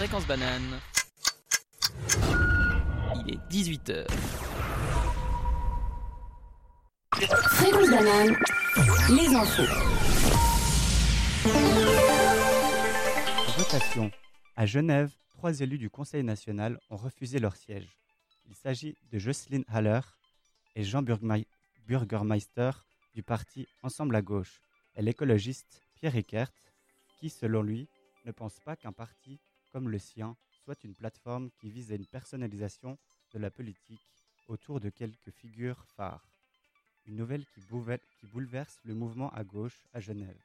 [0.00, 0.80] Fréquence banane.
[3.16, 4.10] Il est 18h.
[7.12, 8.34] Fréquence banane,
[9.10, 9.62] les infos.
[13.58, 14.10] Votation.
[14.56, 17.98] À Genève, trois élus du Conseil national ont refusé leur siège.
[18.48, 20.00] Il s'agit de Jocelyne Haller
[20.76, 21.02] et Jean
[21.86, 22.70] Burgermeister
[23.12, 24.62] du parti Ensemble à gauche
[24.96, 26.52] et l'écologiste Pierre Eckert,
[27.18, 27.86] qui, selon lui,
[28.24, 29.38] ne pense pas qu'un parti
[29.72, 32.98] comme le sien soit une plateforme qui vise à une personnalisation
[33.32, 34.06] de la politique
[34.48, 36.24] autour de quelques figures phares.
[37.06, 40.40] Une nouvelle qui, qui bouleverse le mouvement à gauche à Genève.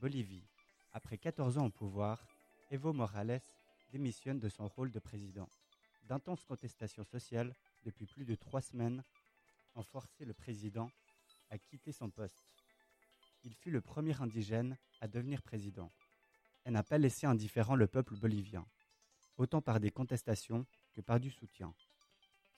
[0.00, 0.44] Bolivie.
[0.92, 2.24] Après 14 ans au pouvoir,
[2.70, 3.40] Evo Morales
[3.92, 5.48] démissionne de son rôle de président.
[6.08, 9.02] D'intenses contestations sociales depuis plus de trois semaines
[9.74, 10.90] ont forcé le président
[11.50, 12.42] à quitter son poste.
[13.44, 15.90] Il fut le premier indigène à devenir président
[16.68, 18.66] et n'a pas laissé indifférent le peuple bolivien,
[19.38, 21.74] autant par des contestations que par du soutien.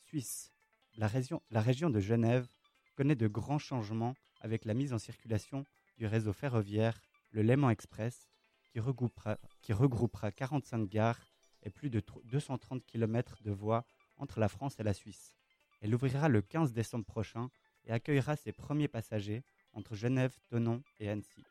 [0.04, 0.52] Suisse.
[0.96, 2.48] La région, la région de Genève
[2.96, 5.64] connaît de grands changements avec la mise en circulation
[5.96, 8.28] du réseau ferroviaire, le Léman Express,
[8.72, 11.20] qui regroupera, qui regroupera 45 gares
[11.62, 13.84] et plus de tro- 230 km de voies
[14.16, 15.36] entre la France et la Suisse.
[15.80, 17.48] Elle ouvrira le 15 décembre prochain
[17.84, 21.44] et accueillera ses premiers passagers entre Genève, Thonon et Annecy.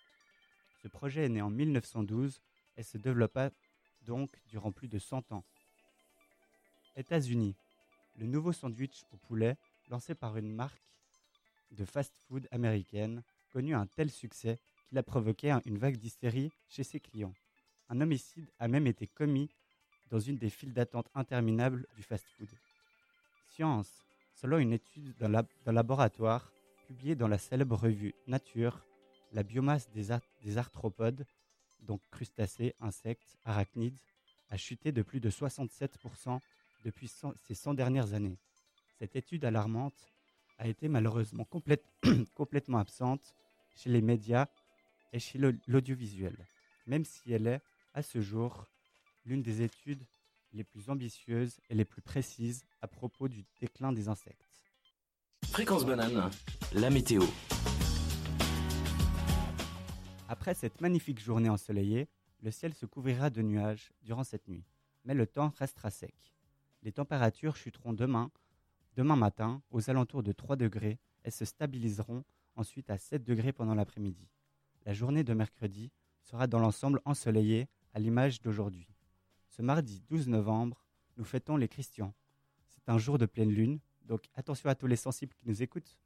[0.82, 2.42] Ce projet est né en 1912
[2.80, 3.52] et se développa
[4.06, 5.44] donc durant plus de 100 ans.
[6.96, 7.56] États-Unis.
[8.18, 9.58] Le nouveau sandwich au poulet,
[9.90, 10.82] lancé par une marque
[11.72, 14.58] de fast-food américaine, connut un tel succès
[14.88, 17.34] qu'il a provoqué un- une vague d'hystérie chez ses clients.
[17.90, 19.50] Un homicide a même été commis
[20.10, 22.50] dans une des files d'attente interminables du fast-food.
[23.50, 23.92] Science.
[24.36, 26.52] Selon une étude d'un lab- d'un laboratoire
[26.88, 28.80] publiée dans la célèbre revue Nature,
[29.34, 31.26] la biomasse des arthropodes,
[31.82, 33.98] donc crustacés, insectes, arachnides,
[34.50, 36.40] a chuté de plus de 67%
[36.86, 38.38] depuis ces 100 dernières années.
[38.98, 40.08] Cette étude alarmante
[40.58, 41.86] a été malheureusement complète-
[42.36, 43.36] complètement absente
[43.76, 44.48] chez les médias
[45.14, 46.36] et chez l'audiovisuel,
[46.86, 47.62] même si elle est,
[47.94, 48.68] à ce jour,
[49.26, 50.06] l'une des études
[50.54, 54.46] les plus ambitieuses et les plus précises à propos du déclin des insectes.
[55.46, 56.30] Fréquence banane,
[56.74, 57.24] la météo.
[60.50, 62.10] Après cette magnifique journée ensoleillée,
[62.42, 64.66] le ciel se couvrira de nuages durant cette nuit,
[65.06, 66.16] mais le temps restera sec.
[66.82, 68.32] Les températures chuteront demain,
[68.96, 72.24] demain matin aux alentours de 3 degrés et se stabiliseront
[72.56, 74.28] ensuite à 7 degrés pendant l'après-midi.
[74.88, 75.92] La journée de mercredi
[76.24, 78.88] sera dans l'ensemble ensoleillée à l'image d'aujourd'hui.
[79.50, 80.84] Ce mardi 12 novembre,
[81.18, 82.16] nous fêtons les Christians.
[82.70, 86.00] C'est un jour de pleine lune, donc attention à tous les sensibles qui nous écoutent.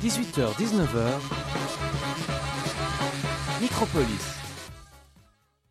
[0.00, 1.18] 18h, 19h.
[3.60, 4.36] Micropolis.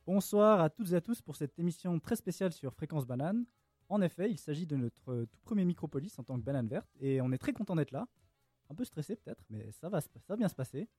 [0.05, 3.45] Bonsoir à toutes et à tous pour cette émission très spéciale sur Fréquence Banane.
[3.89, 7.21] En effet, il s'agit de notre tout premier Micropolis en tant que banane verte et
[7.21, 8.07] on est très content d'être là.
[8.69, 10.89] Un peu stressé peut-être, mais ça va, se- ça va bien se passer.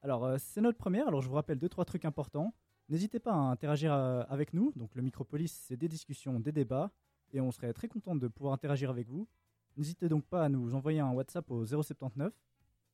[0.00, 2.54] Alors, euh, c'est notre première, alors je vous rappelle deux, trois trucs importants.
[2.88, 4.72] N'hésitez pas à interagir euh, avec nous.
[4.76, 6.90] Donc, le Micropolis, c'est des discussions, des débats
[7.34, 9.28] et on serait très content de pouvoir interagir avec vous.
[9.76, 12.32] N'hésitez donc pas à nous envoyer un WhatsApp au 079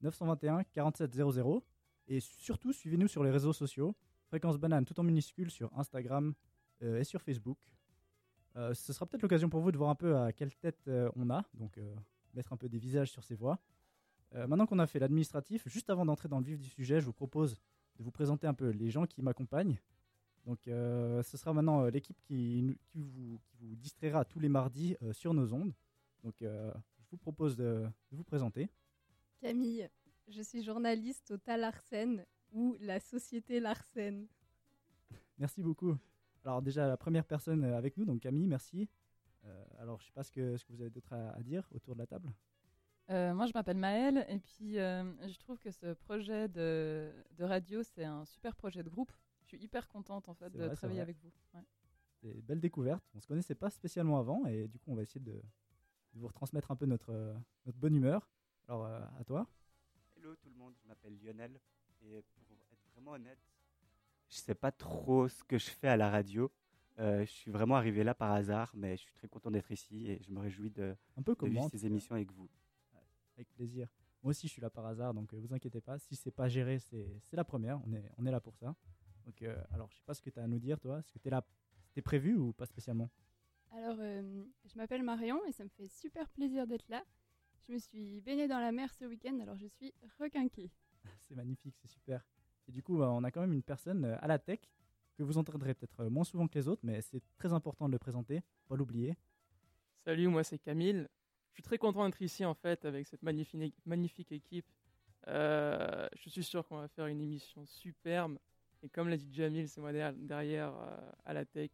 [0.03, 1.64] 921 47 00
[2.09, 3.94] et surtout suivez-nous sur les réseaux sociaux.
[4.28, 6.34] Fréquence Banane tout en minuscule sur Instagram
[6.82, 7.59] euh, et sur Facebook.
[8.56, 11.10] Euh, ce sera peut-être l'occasion pour vous de voir un peu à quelle tête euh,
[11.16, 11.78] on a, donc
[12.34, 13.58] mettre un peu des visages sur ces voix.
[14.34, 17.14] Maintenant qu'on a fait l'administratif, juste avant d'entrer dans le vif du sujet, je vous
[17.14, 17.54] propose
[17.97, 19.81] de vous présenter un peu les gens qui m'accompagnent.
[20.44, 25.32] Donc ce sera maintenant l'équipe qui, qui vous, qui vous distraira tous les mardis sur
[25.32, 25.72] nos ondes.
[26.25, 28.69] Donc je vous propose de vous présenter.
[29.41, 29.88] Camille,
[30.26, 34.26] je suis journaliste au Talarsen ou la société Larsen.
[35.38, 35.97] Merci beaucoup.
[36.44, 38.88] Alors déjà la première personne euh, avec nous, donc Camille, merci.
[39.44, 41.69] Euh, alors je sais pas ce que, ce que vous avez d'autre à, à dire
[41.72, 42.32] autour de la table.
[43.10, 47.44] Euh, moi, je m'appelle Maëlle et puis euh, je trouve que ce projet de, de
[47.44, 49.12] radio, c'est un super projet de groupe.
[49.43, 51.32] Je suis hyper contente en fait de vrai, travailler avec vous.
[51.55, 51.62] Ouais.
[52.20, 53.05] C'est une belle découverte.
[53.14, 56.26] On se connaissait pas spécialement avant et du coup on va essayer de, de vous
[56.26, 57.34] retransmettre un peu notre,
[57.64, 58.29] notre bonne humeur.
[58.69, 59.47] Alors euh, à toi.
[60.15, 61.59] Hello tout le monde, je m'appelle Lionel
[62.03, 63.38] et pour être vraiment honnête,
[64.29, 66.53] je sais pas trop ce que je fais à la radio.
[66.99, 70.11] Euh, je suis vraiment arrivé là par hasard, mais je suis très content d'être ici
[70.11, 72.50] et je me réjouis de, Un peu de comme vivre ces émissions avec vous.
[73.37, 73.88] Avec plaisir.
[74.23, 75.99] Moi aussi je suis là par hasard donc euh, vous inquiétez pas.
[75.99, 77.81] Si c'est pas géré, c'est c'est la première.
[77.87, 78.75] On est, on est là pour ça.
[79.25, 80.99] Donc euh, alors je sais pas ce que tu as à nous dire toi.
[80.99, 81.43] Est-ce que tu es là
[81.87, 83.09] C'était prévu ou pas spécialement?
[83.70, 87.05] Alors, euh, je m'appelle Marion et ça me fait super plaisir d'être là.
[87.66, 90.70] Je me suis baignée dans la mer ce week-end, alors je suis requinquée.
[91.28, 92.25] C'est magnifique, c'est super.
[92.66, 94.60] Et du coup, euh, on a quand même une personne euh, à la tech
[95.16, 97.93] que vous entendrez peut-être euh, moins souvent que les autres, mais c'est très important de
[97.93, 99.16] le présenter, pas l'oublier.
[100.05, 101.06] Salut, moi c'est Camille.
[101.50, 104.66] Je suis très content d'être ici en fait avec cette magnifique, magnifique équipe.
[105.26, 108.38] Euh, je suis sûr qu'on va faire une émission superbe.
[108.82, 111.70] Et comme l'a dit Jamil, c'est moi derrière, derrière, euh, à la tech.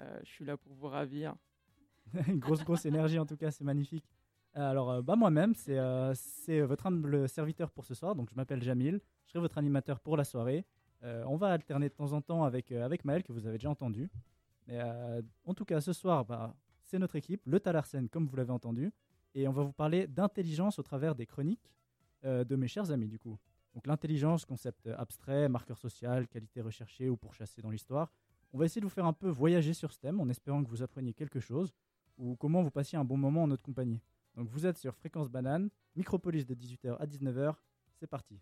[0.00, 1.36] Euh, je suis là pour vous ravir.
[2.26, 4.04] Une grosse, grosse énergie en tout cas, c'est magnifique.
[4.56, 6.14] Euh, Alors, euh, bah, moi-même, c'est euh,
[6.66, 8.14] votre humble serviteur pour ce soir.
[8.14, 9.00] Donc, je m'appelle Jamil.
[9.26, 10.64] Je serai votre animateur pour la soirée.
[11.26, 14.08] On va alterner de temps en temps avec, avec Maël, que vous avez déjà entendu.
[14.68, 14.80] Mais
[15.44, 16.54] en tout cas, ce soir, bah,
[16.84, 18.92] c'est notre équipe, le Talarsen, comme vous l'avez entendu.
[19.34, 21.72] Et on va vous parler d'intelligence au travers des chroniques
[22.22, 23.36] de mes chers amis, du coup.
[23.74, 28.12] Donc, l'intelligence, concept abstrait, marqueur social, qualité recherchée ou pourchassée dans l'histoire.
[28.52, 30.68] On va essayer de vous faire un peu voyager sur ce thème en espérant que
[30.68, 31.72] vous appreniez quelque chose
[32.16, 34.00] ou comment vous passiez un bon moment en notre compagnie.
[34.34, 37.54] Donc vous êtes sur Fréquence Banane, Micropolis de 18h à 19h,
[37.98, 38.40] c'est parti.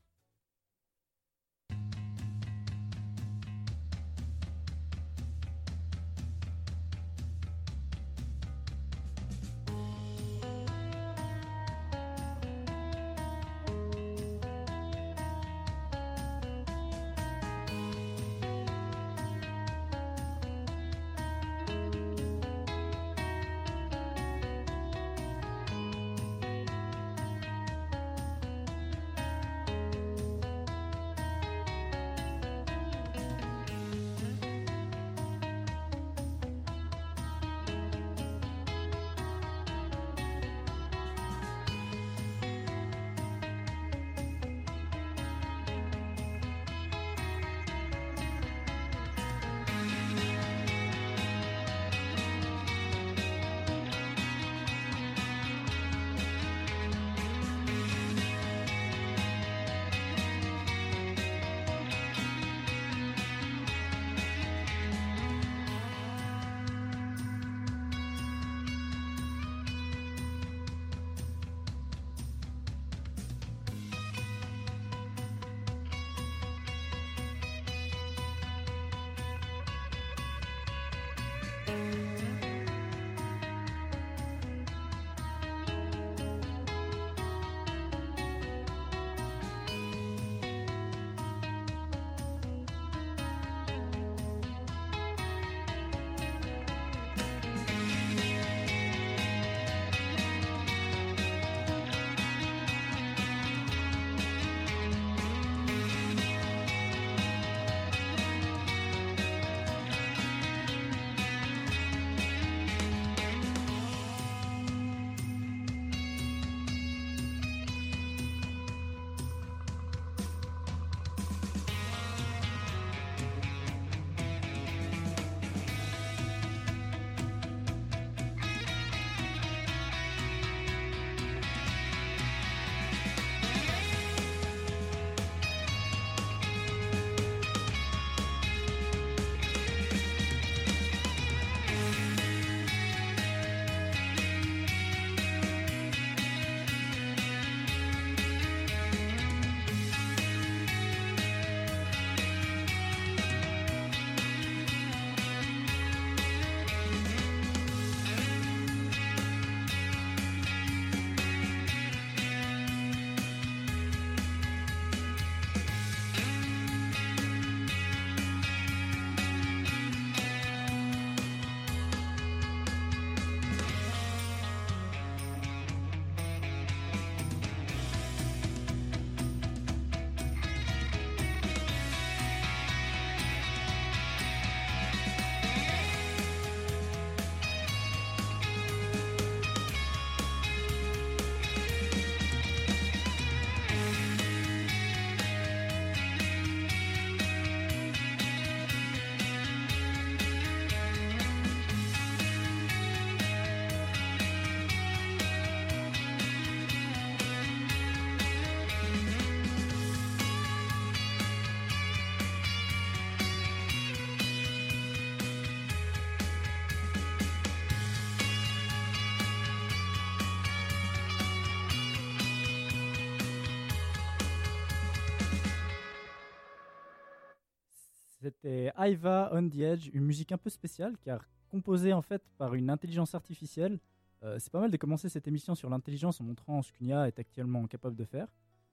[228.22, 232.54] C'était Iva on the Edge, une musique un peu spéciale car composée en fait par
[232.54, 233.78] une intelligence artificielle.
[234.22, 237.08] Euh, c'est pas mal de commencer cette émission sur l'intelligence en montrant ce qu'une IA
[237.08, 238.28] est actuellement capable de faire.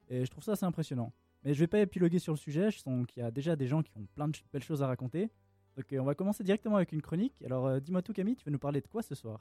[0.10, 1.14] Et je trouve ça assez impressionnant.
[1.44, 3.68] Mais je vais pas épiloguer sur le sujet, je sens qu'il y a déjà des
[3.68, 5.30] gens qui ont plein de belles choses à raconter.
[5.78, 7.42] Ok, on va commencer directement avec une chronique.
[7.44, 9.40] Alors, euh, dis-moi tout, Camille, tu vas nous parler de quoi ce soir?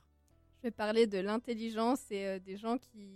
[0.58, 3.08] Je vais parler de l'intelligence et euh, des gens qui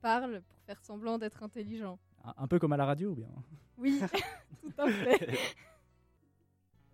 [0.00, 1.98] parlent pour faire semblant d'être intelligents.
[2.24, 3.28] un, un peu comme à la radio ou bien?
[3.78, 4.00] Oui,
[4.62, 5.38] tout à fait.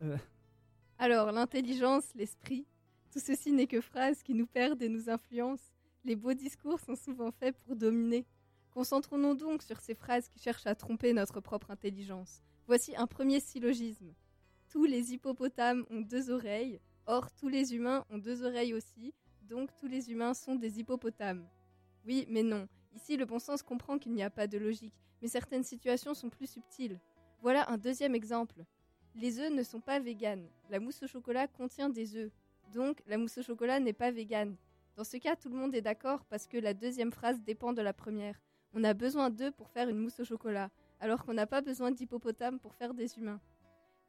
[0.03, 0.17] Euh.
[0.99, 2.67] Alors, l'intelligence, l'esprit,
[3.11, 5.73] tout ceci n'est que phrases qui nous perdent et nous influencent.
[6.05, 8.27] Les beaux discours sont souvent faits pour dominer.
[8.71, 12.41] Concentrons-nous donc sur ces phrases qui cherchent à tromper notre propre intelligence.
[12.67, 14.15] Voici un premier syllogisme.
[14.69, 19.75] Tous les hippopotames ont deux oreilles, or tous les humains ont deux oreilles aussi, donc
[19.81, 21.49] tous les humains sont des hippopotames.
[22.07, 22.69] Oui, mais non.
[22.95, 26.31] Ici, le bon sens comprend qu'il n'y a pas de logique, mais certaines situations sont
[26.31, 27.01] plus subtiles.
[27.43, 28.65] Voilà un deuxième exemple.
[29.17, 30.47] Les œufs ne sont pas véganes.
[30.71, 32.31] La mousse au chocolat contient des œufs.
[32.73, 34.57] Donc, la mousse au chocolat n'est pas végane.
[34.97, 37.83] Dans ce cas, tout le monde est d'accord parce que la deuxième phrase dépend de
[37.83, 38.41] la première.
[38.73, 41.91] On a besoin d'œufs pour faire une mousse au chocolat, alors qu'on n'a pas besoin
[41.91, 43.41] d'hippopotames pour faire des humains.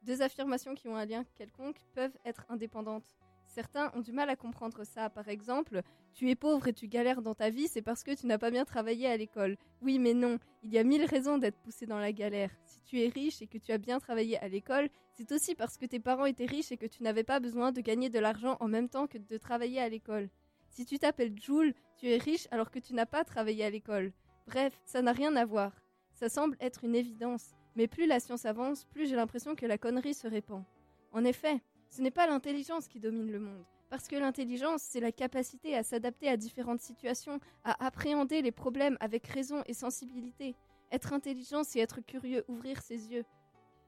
[0.02, 3.16] Deux affirmations qui ont un lien quelconque peuvent être indépendantes.
[3.54, 5.10] Certains ont du mal à comprendre ça.
[5.10, 5.82] Par exemple,
[6.14, 8.50] tu es pauvre et tu galères dans ta vie, c'est parce que tu n'as pas
[8.50, 9.58] bien travaillé à l'école.
[9.82, 12.50] Oui, mais non, il y a mille raisons d'être poussé dans la galère.
[12.64, 15.76] Si tu es riche et que tu as bien travaillé à l'école, c'est aussi parce
[15.76, 18.56] que tes parents étaient riches et que tu n'avais pas besoin de gagner de l'argent
[18.60, 20.30] en même temps que de travailler à l'école.
[20.70, 24.14] Si tu t'appelles Jules, tu es riche alors que tu n'as pas travaillé à l'école.
[24.46, 25.72] Bref, ça n'a rien à voir.
[26.14, 29.76] Ça semble être une évidence, mais plus la science avance, plus j'ai l'impression que la
[29.76, 30.64] connerie se répand.
[31.12, 31.60] En effet,
[31.92, 35.82] ce n'est pas l'intelligence qui domine le monde, parce que l'intelligence, c'est la capacité à
[35.82, 40.56] s'adapter à différentes situations, à appréhender les problèmes avec raison et sensibilité.
[40.90, 43.24] Être intelligent, c'est être curieux, ouvrir ses yeux.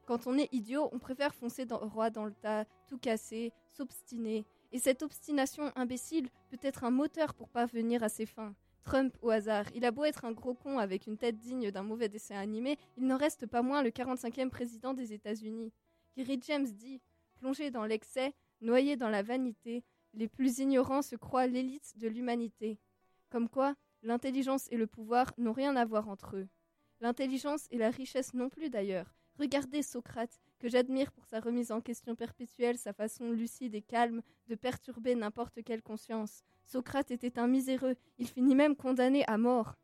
[0.05, 4.45] Quand on est idiot, on préfère foncer dans, droit dans le tas, tout casser, s'obstiner.
[4.71, 8.55] Et cette obstination imbécile peut être un moteur pour parvenir à ses fins.
[8.85, 11.83] Trump au hasard, il a beau être un gros con avec une tête digne d'un
[11.83, 15.73] mauvais dessin animé, il n'en reste pas moins le 45e président des États-Unis.
[16.19, 17.01] Gary James dit
[17.45, 18.33] Plongé dans l'excès,
[18.63, 19.85] noyé dans la vanité,
[20.15, 22.79] les plus ignorants se croient l'élite de l'humanité.
[23.29, 26.49] Comme quoi, l'intelligence et le pouvoir n'ont rien à voir entre eux.
[27.03, 29.15] L'intelligence et la richesse non plus d'ailleurs.
[29.39, 34.23] Regardez Socrate, que j'admire pour sa remise en question perpétuelle, sa façon lucide et calme
[34.49, 36.45] de perturber n'importe quelle conscience.
[36.65, 39.77] Socrate était un miséreux, il finit même condamné à mort.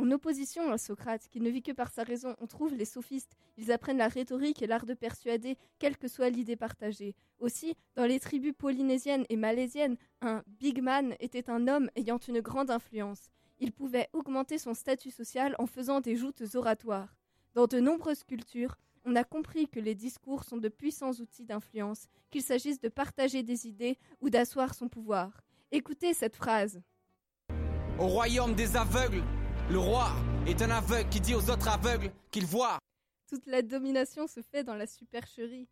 [0.00, 3.36] En opposition à Socrate, qui ne vit que par sa raison, on trouve les sophistes.
[3.58, 7.14] Ils apprennent la rhétorique et l'art de persuader, quelle que soit l'idée partagée.
[7.38, 12.40] Aussi, dans les tribus polynésiennes et malaisiennes, un big man était un homme ayant une
[12.40, 13.28] grande influence.
[13.58, 17.14] Il pouvait augmenter son statut social en faisant des joutes oratoires.
[17.52, 22.06] Dans de nombreuses cultures, on a compris que les discours sont de puissants outils d'influence,
[22.30, 25.42] qu'il s'agisse de partager des idées ou d'asseoir son pouvoir.
[25.72, 26.80] Écoutez cette phrase.
[27.98, 29.22] Au royaume des aveugles,
[29.70, 30.10] le roi
[30.48, 32.78] est un aveugle qui dit aux autres aveugles qu'ils voient.
[33.28, 35.68] Toute la domination se fait dans la supercherie.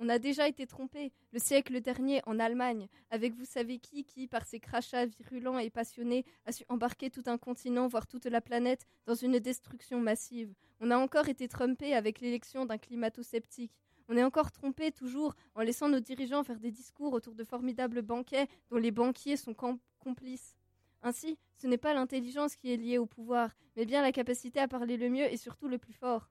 [0.00, 4.26] On a déjà été trompé le siècle dernier en Allemagne, avec vous savez qui, qui,
[4.26, 8.40] par ses crachats virulents et passionnés, a su embarquer tout un continent, voire toute la
[8.40, 10.52] planète, dans une destruction massive.
[10.80, 13.72] On a encore été trompé avec l'élection d'un climato-sceptique.
[14.08, 18.02] On est encore trompé toujours en laissant nos dirigeants faire des discours autour de formidables
[18.02, 19.54] banquets dont les banquiers sont
[20.00, 20.56] complices.
[21.02, 24.68] Ainsi, ce n'est pas l'intelligence qui est liée au pouvoir, mais bien la capacité à
[24.68, 26.30] parler le mieux et surtout le plus fort.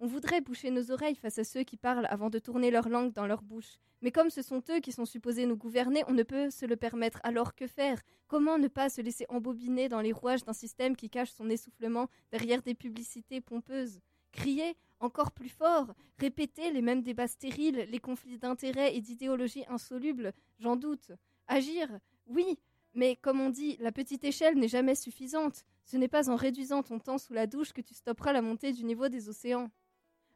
[0.00, 3.12] On voudrait boucher nos oreilles face à ceux qui parlent avant de tourner leur langue
[3.12, 3.78] dans leur bouche.
[4.02, 6.76] Mais comme ce sont eux qui sont supposés nous gouverner, on ne peut se le
[6.76, 7.20] permettre.
[7.22, 8.02] Alors que faire?
[8.26, 12.08] Comment ne pas se laisser embobiner dans les rouages d'un système qui cache son essoufflement
[12.32, 14.00] derrière des publicités pompeuses?
[14.32, 15.94] Crier encore plus fort?
[16.18, 20.32] Répéter les mêmes débats stériles, les conflits d'intérêts et d'idéologies insolubles?
[20.58, 21.12] J'en doute.
[21.46, 21.88] Agir?
[22.26, 22.58] Oui,
[22.94, 25.64] mais comme on dit, la petite échelle n'est jamais suffisante.
[25.84, 28.72] Ce n'est pas en réduisant ton temps sous la douche que tu stopperas la montée
[28.72, 29.70] du niveau des océans.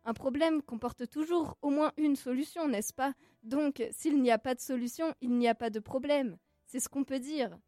[0.05, 3.15] Un problème comporte toujours au moins une solution, n'est-ce pas?
[3.43, 6.37] Donc, s'il n'y a pas de solution, il n'y a pas de problème.
[6.67, 7.59] C'est ce qu'on peut dire.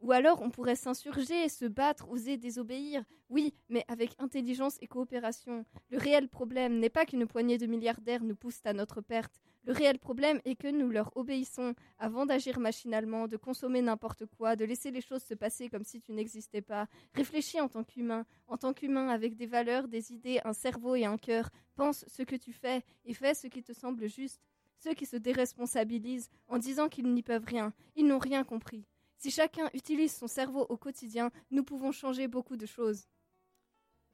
[0.00, 3.04] Ou alors on pourrait s'insurger, se battre, oser désobéir.
[3.28, 5.64] Oui, mais avec intelligence et coopération.
[5.90, 9.40] Le réel problème n'est pas qu'une poignée de milliardaires nous pousse à notre perte.
[9.66, 14.54] Le réel problème est que nous leur obéissons avant d'agir machinalement, de consommer n'importe quoi,
[14.54, 16.86] de laisser les choses se passer comme si tu n'existais pas.
[17.14, 21.04] Réfléchis en tant qu'humain, en tant qu'humain avec des valeurs, des idées, un cerveau et
[21.04, 21.50] un cœur.
[21.74, 24.40] Pense ce que tu fais et fais ce qui te semble juste.
[24.78, 28.86] Ceux qui se déresponsabilisent en disant qu'ils n'y peuvent rien, ils n'ont rien compris.
[29.18, 33.08] Si chacun utilise son cerveau au quotidien, nous pouvons changer beaucoup de choses.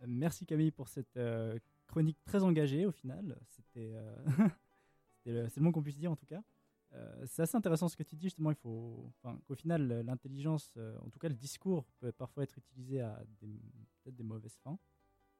[0.06, 3.38] Merci Camille pour cette euh, chronique très engagée au final.
[3.50, 4.16] C'était euh,
[5.24, 6.42] c'est le, le mot qu'on puisse dire en tout cas.
[6.94, 8.50] Euh, c'est assez intéressant ce que tu dis justement.
[8.50, 9.12] Il faut,
[9.46, 14.16] qu'au final, l'intelligence, euh, en tout cas le discours, peut parfois être utilisé à peut-être
[14.16, 14.78] des mauvaises fins.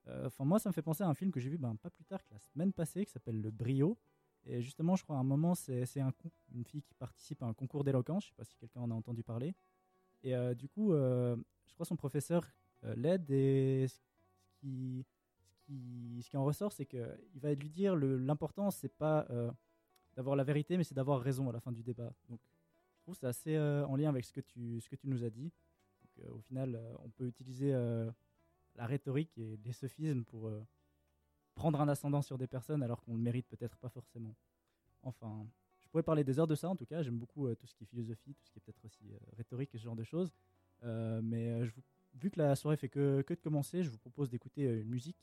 [0.09, 1.91] Euh, Enfin, moi, ça me fait penser à un film que j'ai vu ben, pas
[1.91, 3.99] plus tard que la semaine passée, qui s'appelle Le Brio.
[4.45, 6.12] Et justement, je crois à un moment, c'est un
[6.53, 8.25] une fille qui participe à un concours d'éloquence.
[8.25, 9.55] Je sais pas si quelqu'un en a entendu parler.
[10.25, 12.51] Et du coup, je crois son professeur
[12.83, 14.01] l'aide et ce
[14.59, 15.07] qui,
[15.45, 19.29] ce qui, ce qui en ressort, c'est que il va lui dire l'important, c'est pas
[20.14, 22.12] d'avoir la vérité, mais c'est d'avoir raison à la fin du débat.
[22.28, 22.40] Donc,
[23.02, 25.09] je trouve que c'est assez euh, en lien avec ce que tu, ce que tu
[25.09, 25.50] nous as dit.
[26.02, 27.73] Donc, euh, au final, euh, on peut utiliser
[28.76, 30.50] la rhétorique et les sophismes pour
[31.54, 34.35] prendre un ascendant sur des personnes alors qu'on le mérite peut-être pas forcément.
[35.02, 35.47] Enfin,
[35.83, 37.02] je pourrais parler des heures de ça en tout cas.
[37.02, 39.78] J'aime beaucoup tout ce qui est philosophie, tout ce qui est peut-être aussi rhétorique et
[39.78, 40.33] ce genre de choses.
[40.83, 41.64] Mais
[42.14, 45.23] vu que la soirée fait que, que de commencer, je vous propose d'écouter une musique,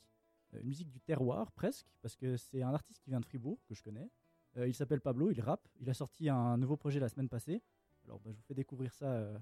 [0.52, 3.74] une musique du terroir presque, parce que c'est un artiste qui vient de Fribourg que
[3.74, 4.08] je connais.
[4.56, 5.66] Euh, il s'appelle Pablo, il rappe.
[5.80, 7.62] Il a sorti un nouveau projet la semaine passée.
[8.04, 9.38] Alors bah, je vous fais découvrir ça euh,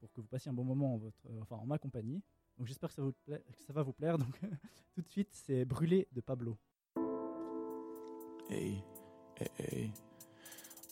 [0.00, 2.22] pour que vous passiez un bon moment en, votre, euh, enfin, en ma compagnie.
[2.58, 3.02] Donc j'espère que ça,
[3.38, 4.18] que ça va vous plaire.
[4.18, 4.40] Donc
[4.94, 6.58] tout de suite, c'est Brûlé de Pablo.
[8.50, 8.82] Hey,
[9.58, 9.92] hey.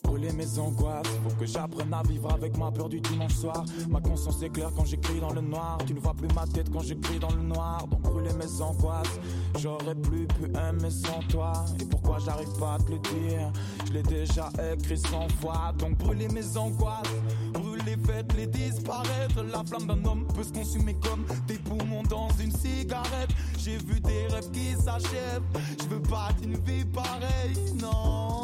[0.03, 3.63] Brûler mes angoisses, faut que j'apprenne à vivre avec ma peur du dimanche soir.
[3.89, 5.77] Ma conscience est claire quand j'écris dans le noir.
[5.85, 7.87] Tu ne vois plus ma tête quand j'écris dans le noir.
[7.87, 9.19] Donc brûler mes angoisses,
[9.57, 11.53] j'aurais plus pu aimer sans toi.
[11.79, 13.51] Et pourquoi j'arrive pas à te le dire?
[13.87, 15.73] Je l'ai déjà écrit cent fois.
[15.77, 17.07] Donc brûler mes angoisses,
[17.53, 19.43] brûler, faites-les disparaître.
[19.43, 23.29] La flamme d'un homme peut se consumer comme des poumons dans une cigarette.
[23.57, 25.43] J'ai vu des rêves qui s'achèvent.
[25.79, 28.40] Je veux pas d'une vie pareille, non.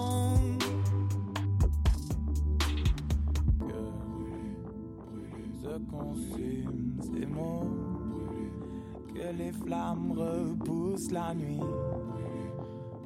[9.38, 11.60] Les flammes repoussent la nuit.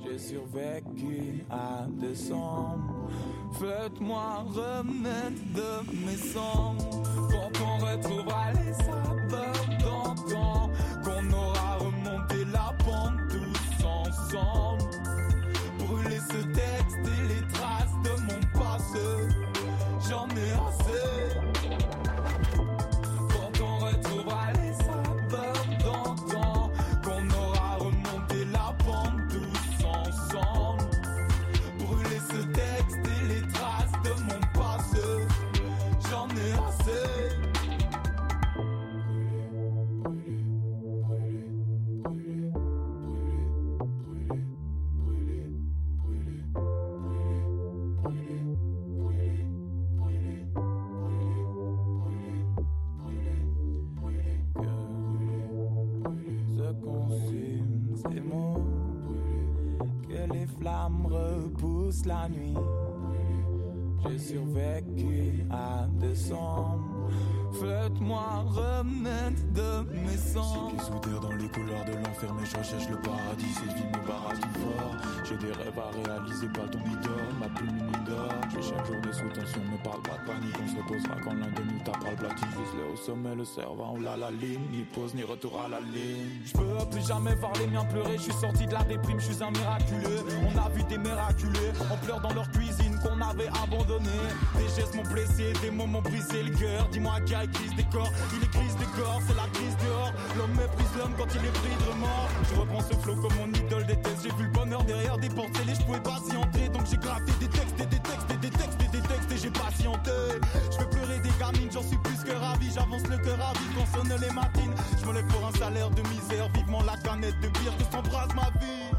[0.04, 3.10] J'ai survécu à décembre.
[3.60, 7.04] Faites-moi remettre de mes cendres.
[7.30, 9.81] Quand on retrouvera les saveurs
[61.12, 62.56] repoussent la nuit.
[64.04, 66.81] J'ai survécu à décembre.
[67.62, 70.72] Faites-moi remettre de mes sangs.
[70.72, 73.54] qui soudèrent dans les couloirs de l'enfer, mais je recherche le paradis.
[73.54, 74.34] Cette vie me fort.
[75.24, 78.34] J'ai des rêves à réaliser, pas ton idole, ma plume d'or.
[78.50, 80.56] Je chaque jour de sous tension, ne parle pas de panique.
[80.64, 82.48] On se reposera quand l'un de nous tapera le platine.
[82.48, 84.66] Vise-le au sommet, le servant, là la ligne.
[84.72, 86.42] Ni pause, ni retour à la ligne.
[86.44, 88.18] Je peux plus jamais voir les miens pleurer.
[88.18, 90.26] Je suis sorti de la déprime, je suis un miraculeux.
[90.50, 94.18] On a vu des miraculeux, on pleure dans leur cuisine qu'on avait abandonné.
[94.58, 96.88] Des gestes m'ont blessé, des mots m'ont brisé le cœur.
[96.90, 100.14] Dis-moi qui a crise des corps, il est crise des corps, c'est la crise dehors.
[100.38, 102.30] L'homme méprise l'homme quand il est pris de remords.
[102.50, 104.24] Je reprends ce flow comme mon idole déteste.
[104.24, 106.70] J'ai vu le bonheur derrière des portes scellées, je pouvais pas entrer.
[106.70, 109.38] Donc j'ai gratté des textes et des textes et des textes et des textes et
[109.38, 110.12] j'ai patienté.
[110.72, 112.72] Je veux pleurer des gamines, j'en suis plus que ravi.
[112.74, 114.74] J'avance le cœur à vide quand sonnent les matines.
[115.00, 118.34] Je me lève pour un salaire de misère, vivement la canette de bière que s'embrasse
[118.36, 118.92] ma vie.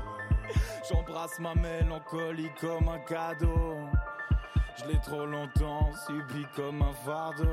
[0.88, 3.91] J'embrasse ma mélancolie comme un cadeau.
[4.82, 7.44] Je l'ai trop longtemps subi comme un fardeau.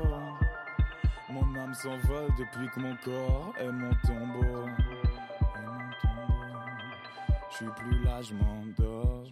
[1.28, 4.66] Mon âme s'envole depuis que mon corps est mon tombeau.
[7.50, 9.26] Je suis plus là, je m'endors.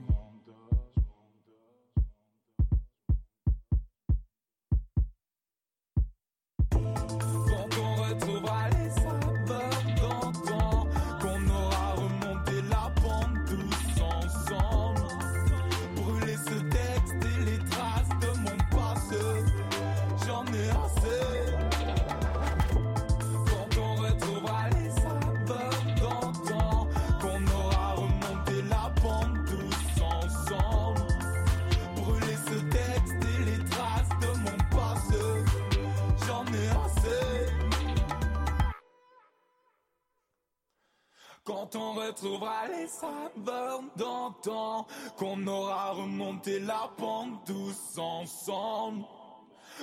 [41.70, 49.04] Quand on retrouvera les saveurs d'antan, qu'on aura remonté la pente tous ensemble.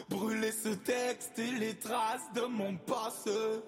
[0.10, 3.62] Brûler ce texte et les traces de mon passé.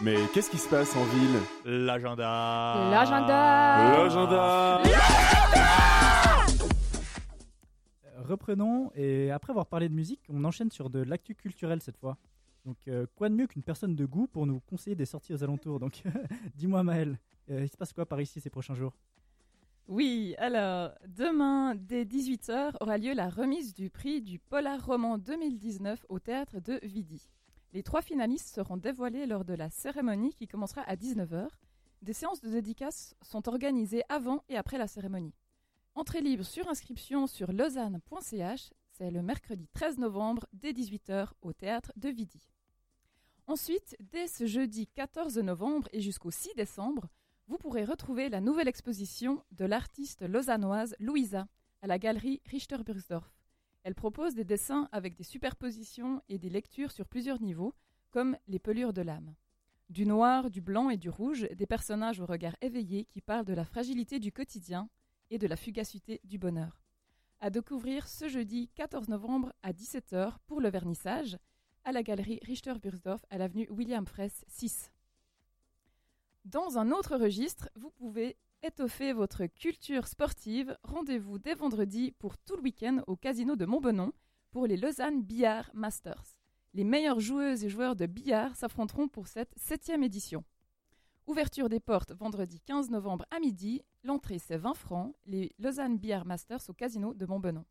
[0.00, 1.40] Mais qu'est-ce qui se passe en ville?
[1.64, 2.88] L'agenda.
[2.90, 3.92] L'agenda.
[3.92, 4.82] L'agenda.
[8.18, 12.16] Reprenons, et après avoir parlé de musique, on enchaîne sur de l'actu culturel cette fois.
[12.64, 15.42] Donc, euh, quoi de mieux qu'une personne de goût pour nous conseiller des sorties aux
[15.42, 15.80] alentours?
[15.80, 16.02] Donc,
[16.54, 17.18] dis-moi, Maël,
[17.50, 18.94] euh, il se passe quoi par ici ces prochains jours?
[19.88, 26.06] Oui, alors, demain, dès 18h, aura lieu la remise du prix du Polar Roman 2019
[26.08, 27.28] au théâtre de Vidi.
[27.72, 31.48] Les trois finalistes seront dévoilés lors de la cérémonie qui commencera à 19h.
[32.02, 35.34] Des séances de dédicaces sont organisées avant et après la cérémonie.
[35.94, 41.90] Entrée libre sur inscription sur lausanne.ch, c'est le mercredi 13 novembre dès 18h au théâtre
[41.96, 42.46] de Vidi.
[43.46, 47.08] Ensuite, dès ce jeudi 14 novembre et jusqu'au 6 décembre,
[47.46, 51.48] vous pourrez retrouver la nouvelle exposition de l'artiste lausannoise Louisa
[51.80, 53.32] à la galerie Richter-Bursdorf.
[53.84, 57.74] Elle propose des dessins avec des superpositions et des lectures sur plusieurs niveaux,
[58.10, 59.34] comme les pelures de l'âme.
[59.88, 63.54] Du noir, du blanc et du rouge, des personnages au regard éveillé qui parlent de
[63.54, 64.90] la fragilité du quotidien
[65.30, 66.79] et de la fugacité du bonheur.
[67.42, 71.38] À découvrir ce jeudi 14 novembre à 17h pour le vernissage
[71.84, 74.92] à la galerie Richter-Bursdorf à l'avenue William Fraisse 6.
[76.44, 80.76] Dans un autre registre, vous pouvez étoffer votre culture sportive.
[80.82, 84.12] Rendez-vous dès vendredi pour tout le week-end au casino de Montbenon
[84.50, 86.36] pour les Lausanne Billard Masters.
[86.74, 90.44] Les meilleures joueuses et joueurs de billard s'affronteront pour cette septième édition.
[91.30, 93.82] Ouverture des portes vendredi 15 novembre à midi.
[94.02, 95.14] L'entrée c'est 20 francs.
[95.26, 97.64] Les Lausanne Billard Masters au casino de Montbenon.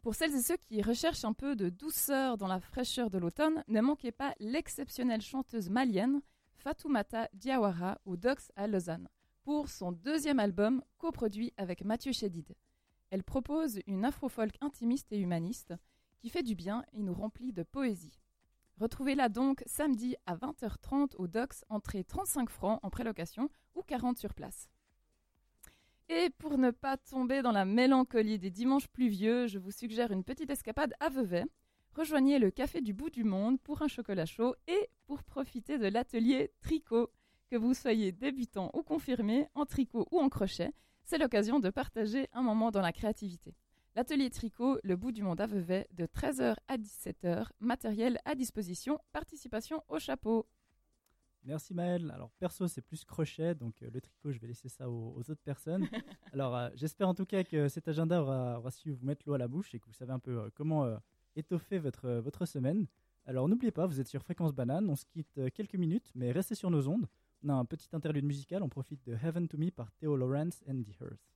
[0.00, 3.62] Pour celles et ceux qui recherchent un peu de douceur dans la fraîcheur de l'automne,
[3.68, 6.22] ne manquez pas l'exceptionnelle chanteuse malienne
[6.54, 9.10] Fatoumata Diawara au Docs à Lausanne
[9.42, 12.54] pour son deuxième album coproduit avec Mathieu Chédid.
[13.10, 15.74] Elle propose une afro-folk intimiste et humaniste
[16.18, 18.21] qui fait du bien et nous remplit de poésie.
[18.82, 24.34] Retrouvez-la donc samedi à 20h30 au Docs, entrée 35 francs en prélocation ou 40 sur
[24.34, 24.68] place.
[26.08, 30.24] Et pour ne pas tomber dans la mélancolie des dimanches pluvieux, je vous suggère une
[30.24, 31.44] petite escapade à Vevey.
[31.94, 35.86] Rejoignez le Café du bout du monde pour un chocolat chaud et pour profiter de
[35.86, 37.08] l'atelier tricot.
[37.52, 40.72] Que vous soyez débutant ou confirmé, en tricot ou en crochet,
[41.04, 43.54] c'est l'occasion de partager un moment dans la créativité.
[43.94, 48.98] L'atelier tricot, le bout du monde à Vevey, de 13h à 17h, matériel à disposition,
[49.12, 50.46] participation au chapeau.
[51.44, 52.10] Merci Maël.
[52.14, 55.30] Alors perso c'est plus crochet, donc euh, le tricot je vais laisser ça aux, aux
[55.30, 55.86] autres personnes.
[56.32, 59.34] Alors euh, j'espère en tout cas que cet agenda aura, aura su vous mettre l'eau
[59.34, 60.86] à la bouche et que vous savez un peu euh, comment
[61.36, 62.86] étoffer votre, votre semaine.
[63.26, 66.54] Alors n'oubliez pas, vous êtes sur Fréquence Banane, on se quitte quelques minutes, mais restez
[66.54, 67.08] sur nos ondes.
[67.44, 70.62] On a un petit interlude musical, on profite de Heaven to Me par Theo Lawrence
[70.66, 71.31] and the Earth.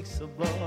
[0.00, 0.59] With a place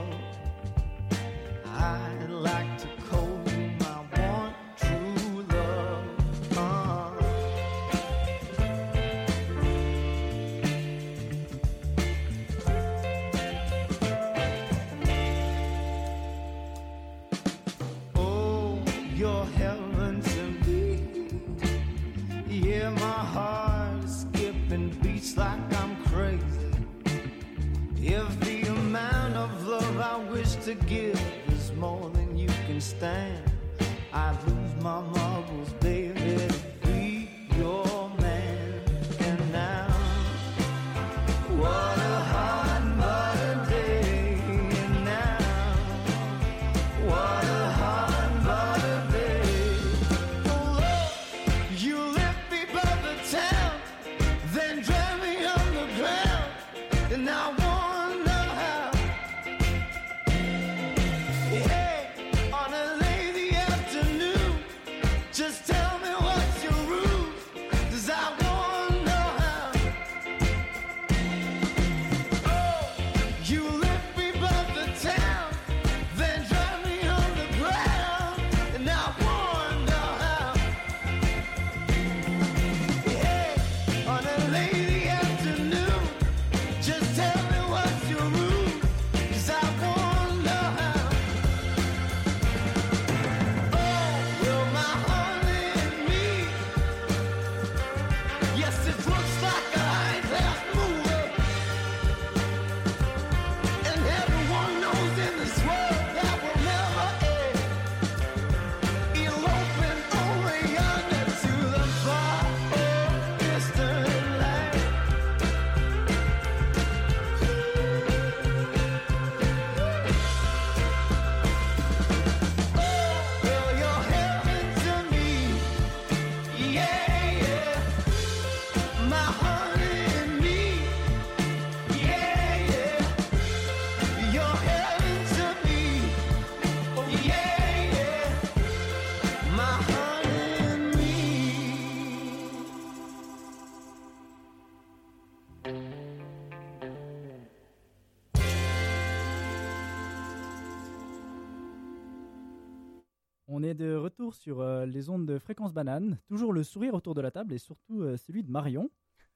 [154.33, 156.17] retour sur euh, les ondes de fréquence banane.
[156.27, 158.89] Toujours le sourire autour de la table et surtout euh, celui de Marion.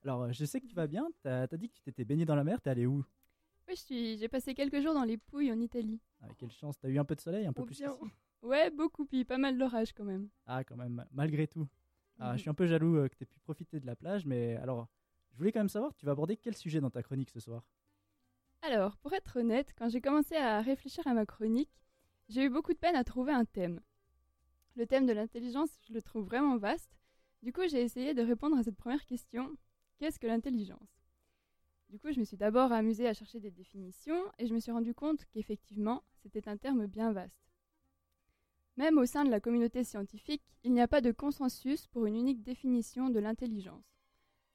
[0.04, 1.08] Alors, euh, je sais que tu vas bien.
[1.22, 2.62] T'as as dit que tu t'étais baigné dans la mer.
[2.62, 3.04] T'es allé où?
[3.68, 4.18] Oui, je suis.
[4.18, 6.00] J'ai passé quelques jours dans les Pouilles en Italie.
[6.22, 6.80] ah, Quelle chance.
[6.80, 7.92] T'as eu un peu de soleil, un peu Oh, plus bien.
[7.94, 8.12] qu'ici?
[8.44, 10.30] Ouais, beaucoup, puis pas mal d'orage quand même.
[10.46, 11.68] Ah, quand même, malgré tout.
[12.20, 12.38] Ah, Mhm.
[12.38, 14.88] Je suis un peu jaloux euh, que tu pu profiter de la plage, mais alors,
[15.32, 17.64] je voulais quand même savoir, tu vas aborder quel sujet dans ta chronique ce soir?
[18.64, 21.70] Alors, pour être honnête, quand j'ai commencé à réfléchir à ma chronique,
[22.30, 23.82] j'ai eu beaucoup de peine à trouver un thème.
[24.78, 27.00] Le thème de l'intelligence, je le trouve vraiment vaste.
[27.42, 29.58] Du coup, j'ai essayé de répondre à cette première question
[29.98, 31.02] qu'est-ce que l'intelligence?
[31.90, 34.72] Du coup, je me suis d'abord amusée à chercher des définitions et je me suis
[34.72, 37.50] rendu compte qu'effectivement, c'était un terme bien vaste.
[38.76, 42.16] Même au sein de la communauté scientifique, il n'y a pas de consensus pour une
[42.16, 43.98] unique définition de l'intelligence.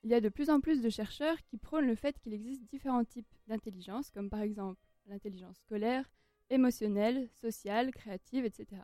[0.04, 2.62] Il y a de plus en plus de chercheurs qui prônent le fait qu'il existe
[2.66, 6.08] différents types d'intelligence, comme par exemple l'intelligence scolaire,
[6.48, 8.82] émotionnelle, sociale, créative, etc.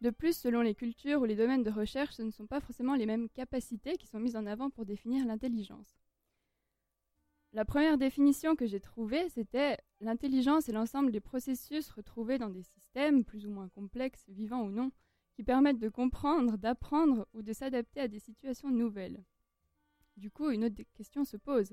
[0.00, 2.94] De plus, selon les cultures ou les domaines de recherche, ce ne sont pas forcément
[2.94, 5.98] les mêmes capacités qui sont mises en avant pour définir l'intelligence.
[7.52, 12.62] La première définition que j'ai trouvée, c'était l'intelligence est l'ensemble des processus retrouvés dans des
[12.62, 14.92] systèmes, plus ou moins complexes, vivants ou non,
[15.34, 19.24] qui permettent de comprendre, d'apprendre ou de s'adapter à des situations nouvelles.
[20.16, 21.72] Du coup, une autre question se pose.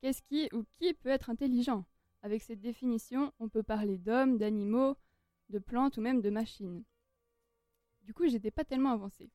[0.00, 1.84] Qu'est-ce qui ou qui peut être intelligent?
[2.22, 4.96] Avec cette définition, on peut parler d'hommes, d'animaux,
[5.50, 6.84] de plantes ou même de machines.
[8.02, 9.30] Du coup, j'étais pas tellement avancée.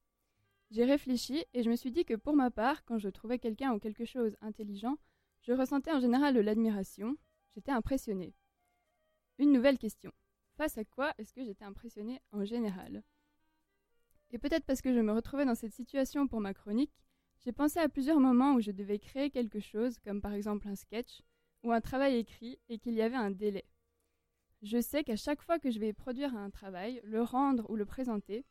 [0.72, 3.74] J'ai réfléchi et je me suis dit que pour ma part, quand je trouvais quelqu'un
[3.74, 4.98] ou quelque chose intelligent,
[5.42, 7.16] je ressentais en général de l'admiration,
[7.56, 8.34] j'étais impressionnée.
[9.40, 10.12] Une nouvelle question.
[10.58, 13.04] Face à quoi est-ce que j'étais impressionnée en général?
[14.32, 16.92] Et peut-être parce que je me retrouvais dans cette situation pour ma chronique,
[17.46, 20.76] j'ai pensé à plusieurs moments où je devais créer quelque chose, comme par exemple un
[20.76, 21.22] sketch
[21.64, 23.66] ou un travail écrit, et qu'il y avait un délai.
[24.64, 27.86] Je sais qu'à chaque fois que je vais produire un travail, le rendre ou le
[27.86, 28.44] présenter,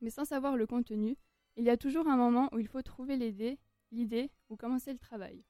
[0.00, 1.16] mais sans savoir le contenu,
[1.56, 3.58] il y a toujours un moment où il faut trouver l'idée,
[3.90, 5.44] l'idée ou commencer le travail.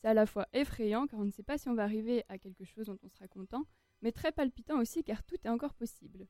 [0.00, 2.38] C'est à la fois effrayant car on ne sait pas si on va arriver à
[2.38, 3.64] quelque chose dont on sera content,
[4.00, 6.26] mais très palpitant aussi car tout est encore possible.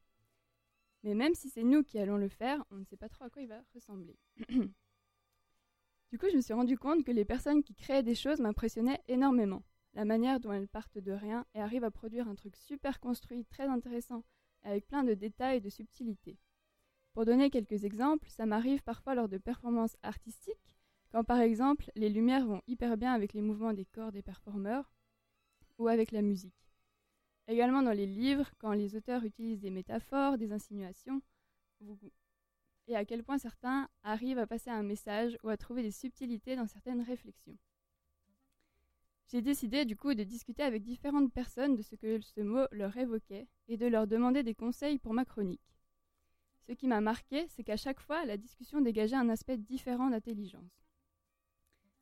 [1.05, 3.31] Mais même si c'est nous qui allons le faire, on ne sait pas trop à
[3.31, 4.19] quoi il va ressembler.
[4.49, 9.03] du coup, je me suis rendu compte que les personnes qui créaient des choses m'impressionnaient
[9.07, 9.63] énormément.
[9.95, 13.45] La manière dont elles partent de rien et arrivent à produire un truc super construit,
[13.45, 14.25] très intéressant,
[14.63, 16.39] avec plein de détails et de subtilités.
[17.19, 20.77] Pour donner quelques exemples, ça m'arrive parfois lors de performances artistiques,
[21.11, 24.93] quand par exemple les lumières vont hyper bien avec les mouvements des corps des performeurs
[25.79, 26.71] ou avec la musique.
[27.49, 31.21] Également dans les livres, quand les auteurs utilisent des métaphores, des insinuations,
[32.87, 36.55] et à quel point certains arrivent à passer un message ou à trouver des subtilités
[36.55, 37.59] dans certaines réflexions.
[39.27, 42.97] J'ai décidé du coup de discuter avec différentes personnes de ce que ce mot leur
[42.97, 45.78] évoquait et de leur demander des conseils pour ma chronique.
[46.69, 50.85] Ce qui m'a marqué, c'est qu'à chaque fois, la discussion dégageait un aspect différent d'intelligence.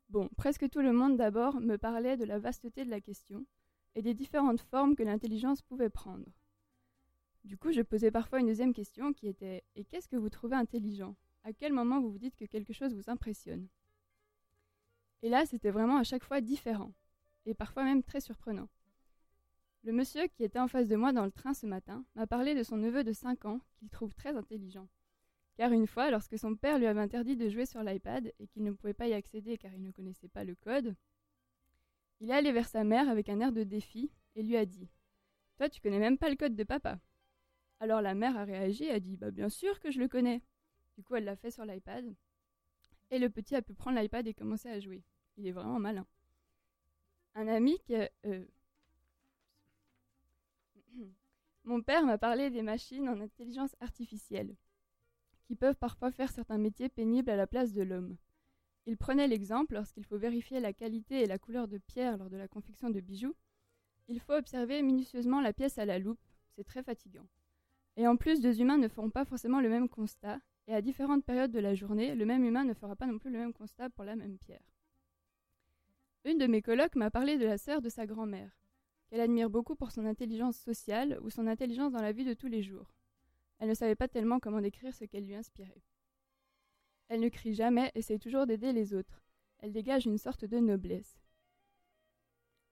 [0.08, 3.46] Bon, presque tout le monde d'abord me parlait de la vasteté de la question
[3.94, 6.26] et des différentes formes que l'intelligence pouvait prendre.
[7.44, 10.56] Du coup, je posais parfois une deuxième question qui était Et qu'est-ce que vous trouvez
[10.56, 11.14] intelligent?
[11.44, 13.68] À quel moment vous vous dites que quelque chose vous impressionne?
[15.22, 16.92] Et là, c'était vraiment à chaque fois différent,
[17.44, 18.68] et parfois même très surprenant.
[19.86, 22.56] Le monsieur qui était en face de moi dans le train ce matin m'a parlé
[22.56, 24.88] de son neveu de 5 ans qu'il trouve très intelligent.
[25.54, 28.64] Car une fois, lorsque son père lui avait interdit de jouer sur l'iPad et qu'il
[28.64, 30.96] ne pouvait pas y accéder car il ne connaissait pas le code,
[32.18, 34.90] il est allé vers sa mère avec un air de défi et lui a dit
[35.56, 36.98] Toi, tu connais même pas le code de papa.
[37.78, 40.42] Alors la mère a réagi et a dit Bah, bien sûr que je le connais.
[40.96, 42.12] Du coup, elle l'a fait sur l'iPad.
[43.12, 45.04] Et le petit a pu prendre l'iPad et commencer à jouer.
[45.36, 46.08] Il est vraiment malin.
[47.36, 47.94] Un ami qui.
[47.94, 48.10] a-
[51.66, 54.54] Mon père m'a parlé des machines en intelligence artificielle,
[55.42, 58.16] qui peuvent parfois faire certains métiers pénibles à la place de l'homme.
[58.86, 62.36] Il prenait l'exemple lorsqu'il faut vérifier la qualité et la couleur de pierre lors de
[62.36, 63.34] la confection de bijoux.
[64.06, 66.20] Il faut observer minutieusement la pièce à la loupe,
[66.54, 67.26] c'est très fatigant.
[67.96, 71.24] Et en plus, deux humains ne feront pas forcément le même constat, et à différentes
[71.24, 73.90] périodes de la journée, le même humain ne fera pas non plus le même constat
[73.90, 74.72] pour la même pierre.
[76.24, 78.56] Une de mes colocs m'a parlé de la sœur de sa grand-mère,
[79.06, 82.48] qu'elle admire beaucoup pour son intelligence sociale ou son intelligence dans la vie de tous
[82.48, 82.92] les jours.
[83.58, 85.82] Elle ne savait pas tellement comment décrire ce qu'elle lui inspirait.
[87.08, 89.22] Elle ne crie jamais, essaye toujours d'aider les autres.
[89.58, 91.18] Elle dégage une sorte de noblesse.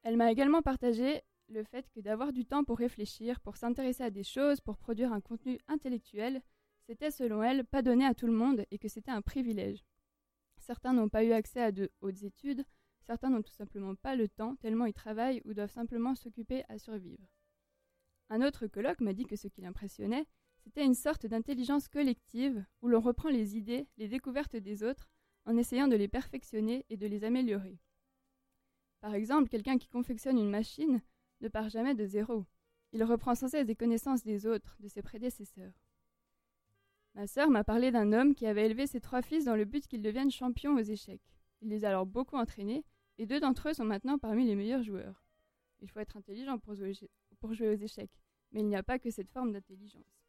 [0.03, 4.11] Elle m'a également partagé le fait que d'avoir du temps pour réfléchir, pour s'intéresser à
[4.11, 6.43] des choses, pour produire un contenu intellectuel,
[6.87, 9.85] c'était selon elle pas donné à tout le monde et que c'était un privilège.
[10.59, 12.65] Certains n'ont pas eu accès à de hautes études,
[13.05, 16.79] certains n'ont tout simplement pas le temps tellement ils travaillent ou doivent simplement s'occuper à
[16.79, 17.29] survivre.
[18.31, 20.27] Un autre colloque m'a dit que ce qui l'impressionnait,
[20.65, 25.11] C'était une sorte d'intelligence collective où l'on reprend les idées, les découvertes des autres,
[25.45, 27.79] en essayant de les perfectionner et de les améliorer.
[29.01, 31.03] Par exemple, quelqu'un qui confectionne une machine
[31.43, 32.47] ne part jamais de zéro.
[32.93, 35.75] Il reprend sans cesse des connaissances des autres, de ses prédécesseurs.
[37.15, 39.87] Ma sœur m'a parlé d'un homme qui avait élevé ses trois fils dans le but
[39.87, 41.37] qu'ils deviennent champions aux échecs.
[41.61, 42.85] Il les a alors beaucoup entraînés,
[43.19, 45.25] et deux d'entre eux sont maintenant parmi les meilleurs joueurs.
[45.81, 46.95] Il faut être intelligent pour jouer,
[47.69, 48.19] aux échecs,
[48.53, 50.21] mais il n'y a pas que cette forme d'intelligence.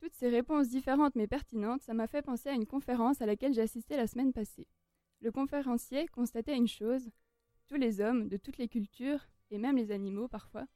[0.00, 3.54] Toutes ces réponses différentes mais pertinentes, ça m'a fait penser à une conférence à laquelle
[3.54, 4.68] j'ai assisté la semaine passée.
[5.20, 7.10] Le conférencier constatait une chose
[7.68, 10.66] tous les hommes, de toutes les cultures, et même les animaux parfois,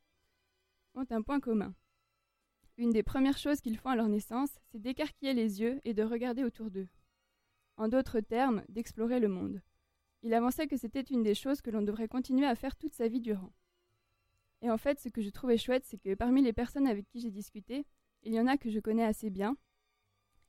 [0.95, 1.75] ont un point commun.
[2.77, 6.03] Une des premières choses qu'ils font à leur naissance, c'est d'écarquiller les yeux et de
[6.03, 6.89] regarder autour d'eux.
[7.77, 9.61] En d'autres termes, d'explorer le monde.
[10.23, 13.09] Il avançait que c'était une des choses que l'on devrait continuer à faire toute sa
[13.09, 13.53] vie durant.
[14.63, 17.21] Et en fait, ce que je trouvais chouette, c'est que parmi les personnes avec qui
[17.21, 17.87] j'ai discuté,
[18.23, 19.57] il y en a que je connais assez bien,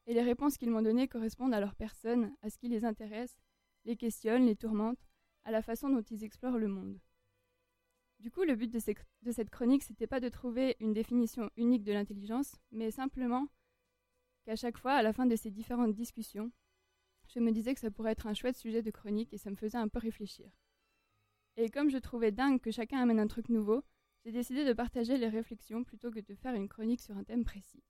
[0.08, 3.38] et les réponses qu'ils m'ont données correspondent à leur personne, à ce qui les intéresse,
[3.86, 4.98] les questionne, les tourmente,
[5.44, 7.00] à la façon dont ils explorent le monde.
[8.20, 8.80] Du coup, le but de,
[9.22, 13.48] de cette chronique, c'était pas de trouver une définition unique de l'intelligence, mais simplement
[14.46, 16.52] qu'à chaque fois, à la fin de ces différentes discussions,
[17.30, 19.56] je me disais que ça pourrait être un chouette sujet de chronique et ça me
[19.56, 20.50] faisait un peu réfléchir.
[21.58, 23.84] Et comme je trouvais dingue que chacun amène un truc nouveau,
[24.26, 27.46] j'ai décidé de partager les réflexions plutôt que de faire une chronique sur un thème
[27.46, 27.84] précis.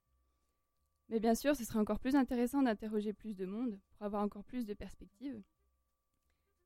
[1.09, 4.43] Mais bien sûr, ce serait encore plus intéressant d'interroger plus de monde pour avoir encore
[4.43, 5.41] plus de perspectives.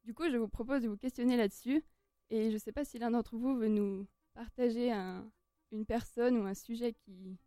[0.03, 1.83] Du coup, je vous propose de vous questionner là-dessus
[2.29, 5.31] et je ne sais pas si l'un d'entre vous veut nous partager un,
[5.71, 7.38] une personne ou un sujet qui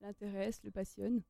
[0.00, 1.22] l'intéresse, le passionne.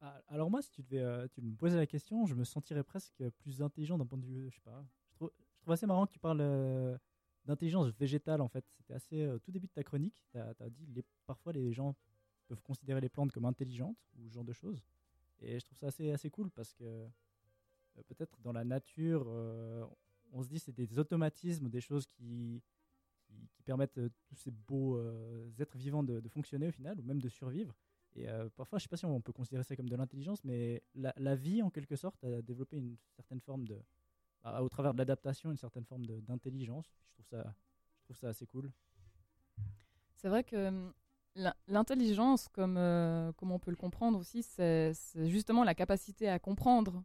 [0.00, 3.28] Ah, Alors moi, si tu devais euh, me posais la question, je me sentirais presque
[3.40, 4.84] plus intelligent d'un point de vue, je sais pas.
[5.12, 5.30] Je trouve,
[5.68, 6.96] assez marrant que tu parles euh,
[7.44, 8.64] d'intelligence végétale en fait.
[8.76, 10.22] C'était assez euh, tout début de ta chronique.
[10.30, 11.96] Tu as, dit parfois les gens
[12.46, 14.82] peuvent considérer les plantes comme intelligentes ou ce genre de choses.
[15.40, 17.06] Et je trouve ça assez assez cool parce que
[18.08, 19.26] peut-être dans la nature,
[20.32, 22.62] on se dit c'est des automatismes, des choses qui
[23.26, 25.02] qui, permettent tous ces beaux
[25.58, 27.74] êtres vivants de fonctionner au final ou même de survivre.
[28.16, 30.82] Et euh, parfois, je sais pas si on peut considérer ça comme de l'intelligence, mais
[30.94, 33.78] la, vie, en quelque sorte, a développé une certaine forme de,
[34.42, 36.86] bah, au travers de l'adaptation, une certaine forme d'intelligence.
[37.08, 37.54] Je trouve ça,
[37.98, 38.72] je trouve ça assez cool.
[40.14, 40.94] C'est vrai que hum,
[41.34, 44.92] l'in- l'intelligence, comme, euh, comme on peut le comprendre aussi, c'est
[45.26, 47.04] justement la capacité à comprendre.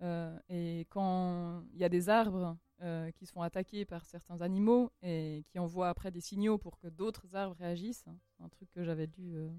[0.00, 4.40] Euh, et quand il y a des arbres euh, qui se font attaquer par certains
[4.40, 8.70] animaux et qui envoient après des signaux pour que d'autres arbres réagissent, hein, un truc
[8.70, 9.50] que j'avais lu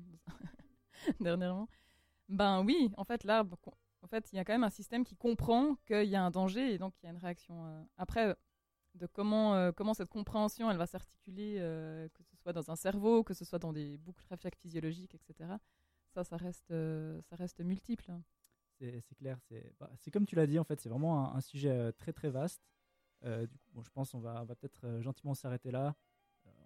[1.19, 1.67] dernièrement,
[2.27, 3.57] ben oui, en fait, l'arbre,
[4.01, 6.31] en fait, il y a quand même un système qui comprend qu'il y a un
[6.31, 7.65] danger et donc il y a une réaction.
[7.65, 7.83] euh.
[7.97, 8.35] Après,
[8.95, 12.75] de comment, euh, comment cette compréhension elle va s'articuler, euh, que ce soit dans un
[12.75, 15.51] cerveau, que ce soit dans des boucles réflexes physiologiques, etc.
[16.13, 18.11] Ça, ça reste, euh, ça reste multiple.
[18.79, 21.69] C'est clair, c'est bah, c'est comme tu l'as dit, en fait, c'est vraiment un, sujet
[21.69, 22.61] euh, très très vaste.
[23.25, 25.95] Euh, du coup, bon, je pense qu'on va, on va peut-être euh, gentiment s'arrêter là.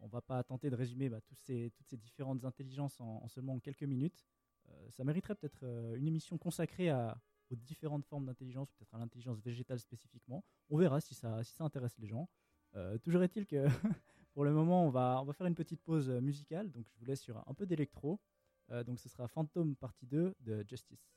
[0.03, 3.83] On va pas tenter de résumer bah, toutes ces différentes intelligences en, en seulement quelques
[3.83, 4.25] minutes.
[4.69, 9.39] Euh, ça mériterait peut-être euh, une émission consacrée aux différentes formes d'intelligence, peut-être à l'intelligence
[9.41, 10.43] végétale spécifiquement.
[10.69, 12.29] On verra si ça, intéresse les gens.
[12.75, 13.65] Euh, toujours est-il que
[14.33, 16.71] pour le moment, on va, on va faire une petite pause musicale.
[16.71, 18.19] Donc je vous laisse sur un peu d'électro.
[18.87, 21.13] Donc ce sera Phantom partie 2 de Justice.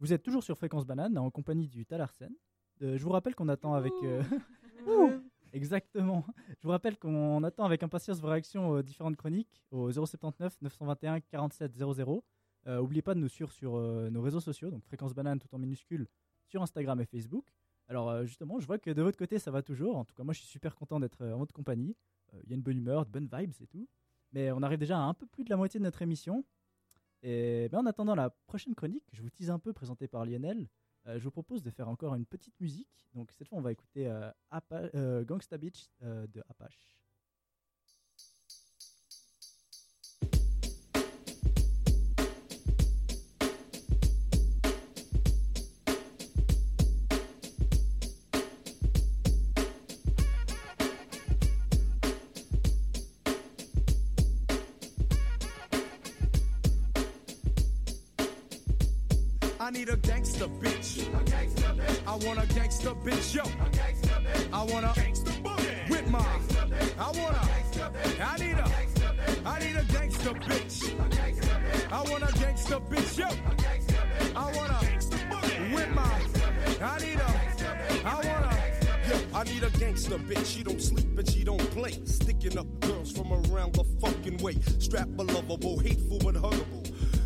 [0.00, 2.32] Vous êtes toujours sur Fréquence Banane en compagnie du Talarsen.
[2.82, 3.92] Euh, je vous rappelle qu'on attend avec.
[4.02, 4.22] euh,
[5.52, 6.24] Exactement.
[6.58, 11.20] Je vous rappelle qu'on attend avec impatience vos réactions aux différentes chroniques au 079 921
[11.20, 12.24] 47 00.
[12.66, 15.52] Euh, N'oubliez pas de nous suivre sur euh, nos réseaux sociaux, donc Fréquence Banane tout
[15.54, 16.06] en minuscule
[16.46, 17.46] sur Instagram et Facebook.
[17.88, 19.96] Alors euh, justement, je vois que de votre côté ça va toujours.
[19.96, 21.96] En tout cas, moi je suis super content d'être en votre compagnie.
[22.44, 23.88] Il y a une bonne humeur, de bonnes vibes et tout.
[24.32, 26.44] Mais on arrive déjà à un peu plus de la moitié de notre émission.
[27.22, 30.68] Et en attendant la prochaine chronique, je vous tease un peu présentée par Lionel.
[31.06, 32.88] euh, je vous propose de faire encore une petite musique.
[33.14, 34.30] Donc cette fois, on va écouter euh,
[34.72, 36.99] euh, Gangsta Beach de Apache.
[59.80, 61.08] Need a gangster bitch.
[62.06, 63.44] I want a gangster bitch, yo.
[64.52, 64.92] I want a
[65.90, 66.18] with my.
[66.98, 68.22] I want a.
[68.22, 68.68] I need a.
[69.46, 70.76] I need a gangster bitch.
[71.90, 73.28] I want a gangster bitch, yo.
[74.36, 76.20] I want a with my.
[76.82, 78.06] I need a.
[78.06, 78.60] I want a.
[79.08, 80.44] Yo, I need a gangster bitch.
[80.44, 81.92] She don't sleep and she don't play.
[82.04, 84.56] Sticking up girls from around the fucking way.
[84.78, 86.80] Strap a lovable, hateful but huggable.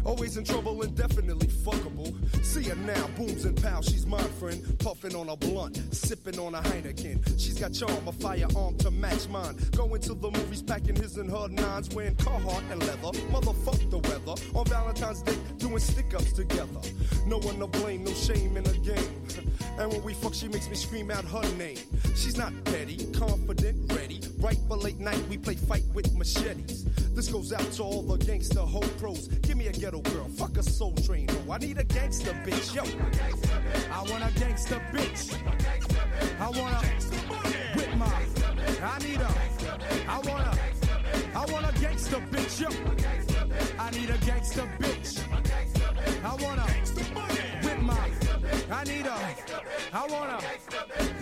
[0.04, 2.14] Always in trouble and definitely fuckable.
[2.44, 4.78] See her now, booms and pow, she's my friend.
[4.78, 7.40] Puffing on a blunt, sipping on a Heineken.
[7.40, 9.56] She's got charm, a firearm to match mine.
[9.76, 13.18] Going to the movies, packing his and her nines, wearing Carhartt and leather.
[13.30, 14.40] Motherfuck the weather.
[14.54, 16.80] On Valentine's Day, doing stick ups together.
[17.26, 19.50] No one to blame, no shame in the game.
[19.76, 21.78] And when we fuck, she makes me scream out her name.
[22.14, 24.20] She's not petty, confident, ready.
[24.44, 26.84] Right for late night, we play fight with machetes.
[27.14, 29.28] This goes out to all the gangster hoe pros.
[29.28, 31.52] Give me a ghetto girl, fuck a soul train hoe.
[31.52, 32.82] I need a gangster bitch, yo.
[33.90, 35.32] I want a gangster bitch.
[36.38, 38.12] I want a with my.
[38.82, 39.34] I need a.
[40.06, 40.58] I want a.
[41.34, 42.68] I want a gangster bitch, yo.
[43.78, 45.24] I need a gangster bitch.
[46.22, 48.10] I want a with my.
[48.70, 49.18] I need a.
[49.94, 51.13] I want a.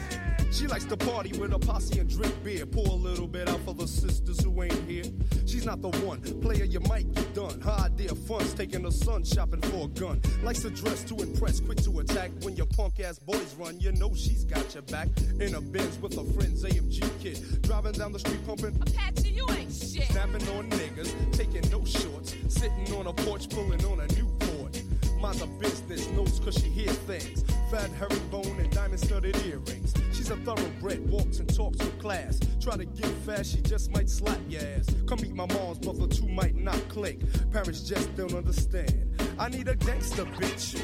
[0.72, 2.64] Likes to party with a posse and drink beer.
[2.64, 5.04] Pour a little bit out for the sisters who ain't here.
[5.44, 6.22] She's not the one.
[6.40, 7.60] Player, you might get done.
[7.60, 10.22] Her idea fun's taking her son shopping for a gun.
[10.42, 12.30] Likes to dress to impress, quick to attack.
[12.40, 15.08] When your punk ass boys run, you know she's got your back.
[15.38, 17.60] In a Benz with her friends, AMG kid.
[17.60, 18.74] Driving down the street pumping.
[18.80, 20.08] Apache, you ain't shit.
[20.08, 22.34] Snapping on niggas, taking no shorts.
[22.48, 24.82] Sitting on a porch, pulling on a Newport.
[25.20, 27.44] Mind the business, knows cause she hear things.
[27.70, 29.92] Fat herringbone and diamond studded earrings.
[30.22, 32.38] She's a thoroughbred, walks and talks with class.
[32.60, 34.86] Try to get fast, she just might slap your ass.
[35.08, 37.18] Come meet my mom's brother, two might not click.
[37.50, 39.10] Parents just don't understand.
[39.36, 40.80] I need a gangster bitch.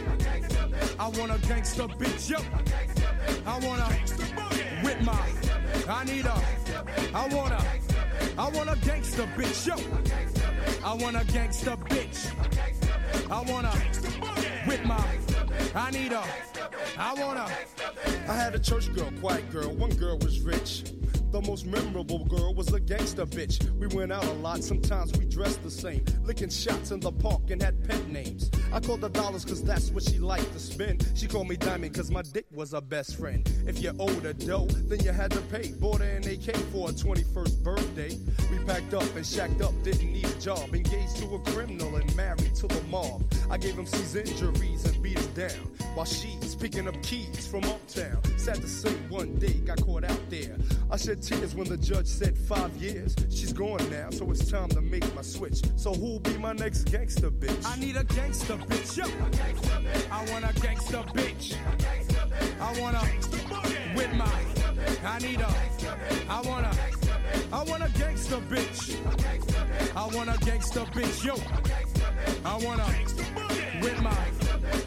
[0.99, 2.39] I want a gangster bitch, yo.
[3.47, 5.31] I want a with my.
[5.89, 6.43] I need a.
[7.15, 7.65] I want a.
[8.37, 9.77] I want a gangster bitch, yo.
[10.85, 12.27] I want a gangster bitch.
[13.31, 15.38] I want a with my.
[15.75, 16.25] I need a.
[16.99, 18.31] I want a.
[18.31, 19.71] I had a church girl, quiet girl.
[19.71, 20.85] One girl was rich.
[21.31, 23.63] The most memorable girl was a gangster bitch.
[23.79, 26.03] We went out a lot, sometimes we dressed the same.
[26.25, 28.51] Licking shots in the park and had pet names.
[28.73, 31.07] I called her dollars cause that's what she liked to spend.
[31.15, 33.47] She called me Diamond cause my dick was her best friend.
[33.67, 35.73] If you owed her dough, then you had to pay.
[35.73, 38.17] Bought her an AK for her 21st birthday.
[38.51, 40.75] We packed up and shacked up, didn't need a job.
[40.75, 43.23] Engaged to a criminal and married to the mob.
[43.51, 45.73] I gave him C's injuries and beat him down.
[45.95, 48.19] While she's picking up keys from uptown.
[48.39, 50.57] Sad to say, one day got caught out there.
[50.91, 53.15] I shed tears when the judge said five years.
[53.31, 55.63] She's gone now, so it's time to make my switch.
[55.77, 57.67] So who'll be my next gangster bitch?
[57.67, 59.05] I need a gangster bitch, yo.
[60.11, 61.57] I want a gangster bitch.
[62.61, 64.45] I want a with my.
[65.05, 65.55] I need a.
[66.29, 66.77] I want a.
[67.53, 67.99] I want a.
[67.99, 68.97] gangster bitch.
[69.97, 71.35] I want a gangster bitch, yo.
[72.45, 74.17] I want a with my.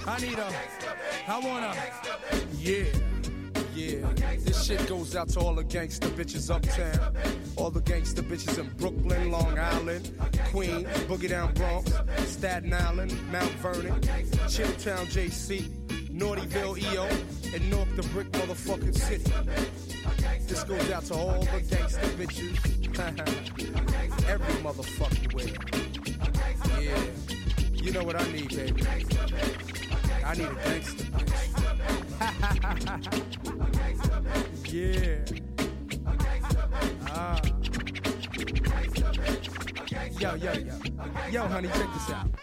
[0.07, 0.51] I need a.
[1.27, 1.75] I want a.
[2.57, 3.10] Yeah.
[3.81, 7.15] Yeah, this shit goes out to all the gangster bitches uptown,
[7.55, 10.15] all the gangster bitches in Brooklyn, Long Island,
[10.51, 11.91] Queens, Boogie Down Bronx,
[12.27, 13.99] Staten Island, Mount Vernon,
[14.45, 15.63] Chilltown, JC,
[16.09, 17.07] Naughtyville, EO,
[17.55, 19.31] and North the Brick motherfucking city.
[20.45, 22.57] This goes out to all the gangster bitches,
[24.29, 26.83] every motherfucking way.
[26.83, 28.85] Yeah, you know what I need, baby.
[30.23, 31.60] I need a gangster bitch.
[34.71, 35.25] Yeah.
[37.07, 37.41] Ah.
[40.19, 40.75] Yo, yo, yo.
[41.31, 42.40] Yo, honey, check this out.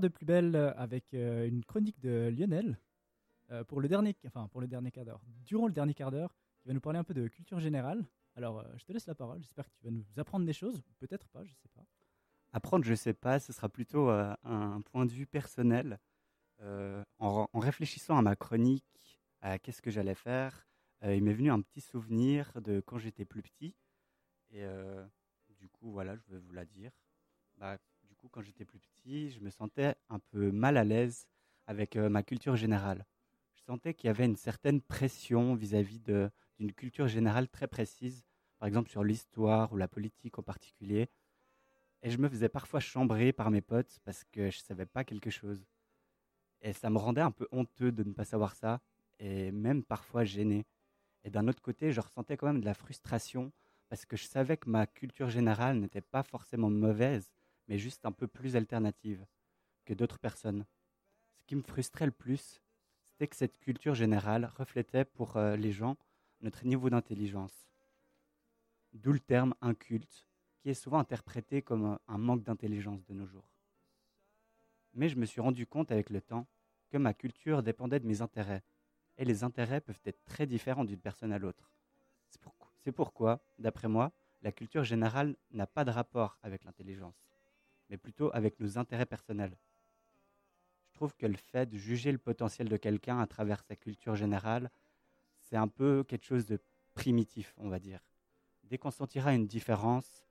[0.00, 2.78] De plus belle avec euh, une chronique de Lionel
[3.50, 5.20] euh, pour le dernier, enfin pour le dernier quart d'heure.
[5.44, 8.04] Durant le dernier quart d'heure, qui va nous parler un peu de culture générale.
[8.34, 9.40] Alors, euh, je te laisse la parole.
[9.40, 11.84] J'espère que tu vas nous apprendre des choses, peut-être pas, je sais pas.
[12.52, 15.98] Apprendre, je sais pas, ce sera plutôt euh, un point de vue personnel.
[16.60, 18.84] Euh, en, réfléchissant à ma chronique,
[19.40, 20.66] à qu'est-ce que j'allais faire,
[21.04, 23.76] euh, il m'est venu un petit souvenir de quand j'étais plus petit.
[24.50, 25.06] Et euh,
[25.50, 26.90] du coup, voilà, je vais vous la dire.
[27.56, 27.78] Bah,
[28.18, 31.26] coup, quand j'étais plus petit, je me sentais un peu mal à l'aise
[31.66, 33.06] avec euh, ma culture générale.
[33.54, 38.24] Je sentais qu'il y avait une certaine pression vis-à-vis d'une culture générale très précise,
[38.58, 41.08] par exemple sur l'histoire ou la politique en particulier.
[42.02, 45.30] Et je me faisais parfois chambrer par mes potes parce que je savais pas quelque
[45.30, 45.64] chose.
[46.60, 48.80] Et ça me rendait un peu honteux de ne pas savoir ça,
[49.20, 50.66] et même parfois gêné.
[51.24, 53.52] Et d'un autre côté, je ressentais quand même de la frustration
[53.88, 57.30] parce que je savais que ma culture générale n'était pas forcément mauvaise,
[57.68, 59.24] mais juste un peu plus alternative
[59.84, 60.66] que d'autres personnes.
[61.38, 62.60] Ce qui me frustrait le plus,
[63.04, 65.96] c'était que cette culture générale reflétait pour euh, les gens
[66.40, 67.68] notre niveau d'intelligence.
[68.92, 70.26] D'où le terme inculte,
[70.60, 73.48] qui est souvent interprété comme un- un manque d'intelligence de nos jours.
[74.94, 76.46] Mais je me suis rendu compte avec le temps
[76.90, 78.62] que ma culture dépendait de mes intérêts,
[79.16, 81.70] et les intérêts peuvent être très différents d'une personne à l'autre.
[82.82, 84.12] C'est pourquoi, d'après moi,
[84.42, 87.27] la culture générale n'a pas de rapport avec l'intelligence,
[87.88, 89.56] mais plutôt avec nos intérêts personnels.
[90.88, 94.16] Je trouve que le fait de juger le potentiel de quelqu'un à travers sa culture
[94.16, 94.70] générale,
[95.40, 96.58] c'est un peu quelque chose de
[96.94, 98.00] primitif, on va dire.
[98.64, 100.26] Dès qu'on sentira une différence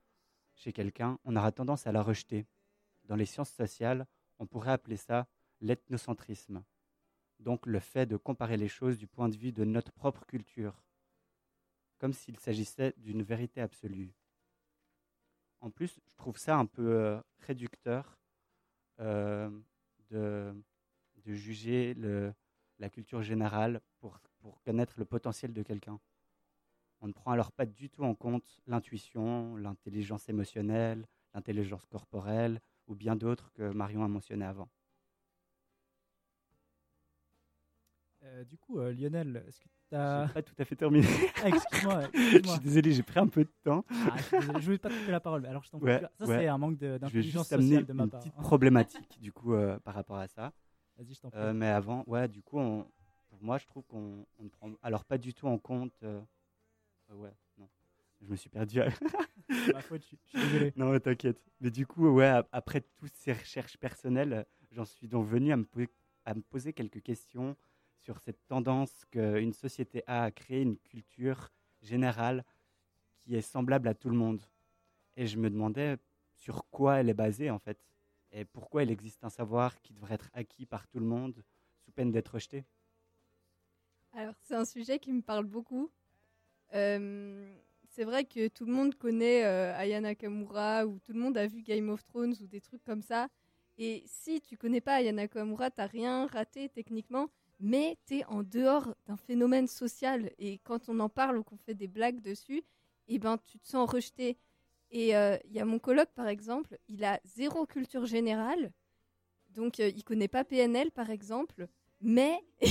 [0.54, 2.46] chez quelqu'un, on aura tendance à la rejeter.
[3.04, 4.06] Dans les sciences sociales,
[4.38, 5.26] on pourrait appeler ça
[5.60, 6.62] l'ethnocentrisme.
[7.40, 10.82] Donc le fait de comparer les choses du point de vue de notre propre culture,
[11.98, 14.12] comme s'il s'agissait d'une vérité absolue.
[15.60, 18.18] En plus, je trouve ça un peu euh, réducteur
[19.00, 19.50] euh,
[20.10, 20.54] de,
[21.26, 21.94] juger
[22.78, 26.00] la culture générale pour, pour connaître le potentiel de quelqu'un.
[27.00, 32.94] On ne prend alors pas du tout en compte l'intuition, l'intelligence émotionnelle, l'intelligence corporelle ou
[32.94, 34.68] bien d'autres que Marion a mentionné avant.
[38.24, 40.28] Euh, du coup, euh, Lionel, est-ce que tu as.
[40.34, 41.06] Pas tout à fait terminé.
[41.42, 42.02] Ah, excuse-moi.
[42.14, 43.84] je suis désolé, j'ai pris un peu de temps.
[43.90, 45.88] Ah, je, je voulais pas te couper la parole, mais alors je t'en prie.
[45.90, 46.38] Ouais, Ça, ouais.
[46.38, 48.20] c'est un manque vais d'intelligence sociale de ma une part.
[48.20, 50.52] petite problématique du coup euh, par rapport à ça.
[50.96, 51.40] Vas-y, je t'en prie.
[51.40, 52.86] Euh, mais avant, ouais, du coup, on-
[53.28, 55.94] pour moi, je trouve qu'on on ne prend alors pas du tout en compte.
[56.02, 57.68] ouais, non,
[58.20, 58.80] je me suis perdu.
[59.72, 60.72] Ma faute, je suis- je suis désolé.
[60.76, 61.40] Non, t'inquiète.
[61.60, 65.56] Mais du coup, ouais, ap- après toutes ces recherches personnelles, j'en suis donc venu à
[65.56, 65.80] me, po-
[66.24, 67.56] à me poser quelques questions
[68.08, 71.50] sur cette tendance qu'une société a à créer une culture
[71.82, 72.42] générale
[73.18, 74.40] qui est semblable à tout le monde.
[75.14, 75.98] Et je me demandais
[76.32, 77.78] sur quoi elle est basée en fait,
[78.32, 81.44] et pourquoi il existe un savoir qui devrait être acquis par tout le monde
[81.84, 82.64] sous peine d'être rejeté.
[84.14, 85.90] Alors, c'est un sujet qui me parle beaucoup.
[86.72, 87.54] Euh,
[87.90, 91.46] c'est vrai que tout le monde connaît euh, Aya Nakamura ou tout le monde a
[91.46, 93.28] vu Game of Thrones ou des trucs comme ça.
[93.76, 97.28] Et si tu connais pas Aya Nakamura, t'as rien raté techniquement,
[97.60, 100.30] mais t'es en dehors d'un phénomène social.
[100.38, 102.62] Et quand on en parle ou qu'on fait des blagues dessus,
[103.08, 104.36] eh ben, tu te sens rejeté.
[104.90, 108.72] Et euh, il y a mon coloc, par exemple, il a zéro culture générale.
[109.50, 111.66] Donc, euh, il connaît pas PNL, par exemple.
[112.00, 112.38] Mais.
[112.62, 112.68] Je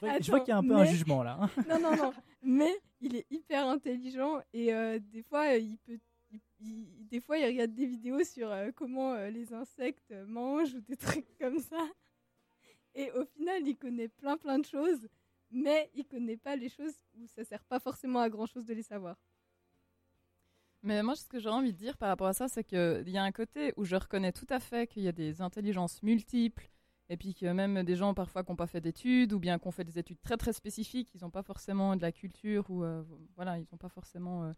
[0.00, 1.50] vois- je vois qu'il y a un peu un jugement, là, hein.
[1.68, 2.12] non, non, non.
[2.42, 5.98] Mais il est hyper intelligent et euh, des fois, euh, il peut,
[6.30, 10.96] il il- des fois, il regarde des vidéos sur comment les insectes mangent ou des
[10.96, 11.86] trucs comme ça.
[12.96, 15.06] Et au final, il connaît plein plein de choses,
[15.50, 18.72] mais il connaît pas les choses où ça sert pas forcément à grand chose de
[18.72, 19.16] les savoir.
[20.82, 23.18] Mais moi, ce que j'ai envie de dire par rapport à ça, c'est qu'il y
[23.18, 26.70] a un côté où je reconnais tout à fait qu'il y a des intelligences multiples,
[27.10, 29.68] et puis que même des gens parfois qui n'ont pas fait d'études, ou bien qui
[29.68, 32.82] ont fait des études très très spécifiques, ils n'ont pas forcément de la culture, ou
[32.82, 33.02] euh,
[33.34, 34.52] voilà, ils n'ont pas forcément euh,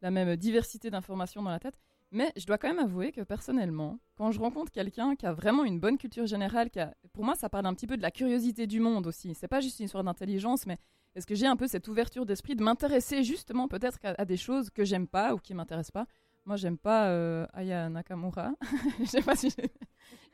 [0.00, 1.78] la même diversité d'informations dans la tête.
[2.14, 5.64] Mais je dois quand même avouer que personnellement, quand je rencontre quelqu'un qui a vraiment
[5.64, 8.10] une bonne culture générale, qui a- pour moi, ça parle un petit peu de la
[8.10, 9.34] curiosité du monde aussi.
[9.34, 10.76] C'est pas juste une histoire d'intelligence, mais
[11.14, 14.36] est-ce que j'ai un peu cette ouverture d'esprit de m'intéresser justement peut-être à, à des
[14.36, 16.06] choses que j'aime pas ou qui m'intéressent pas?
[16.44, 18.52] Moi, j'aime pas euh, Aya Nakamura.
[19.00, 19.56] Je sais pas si je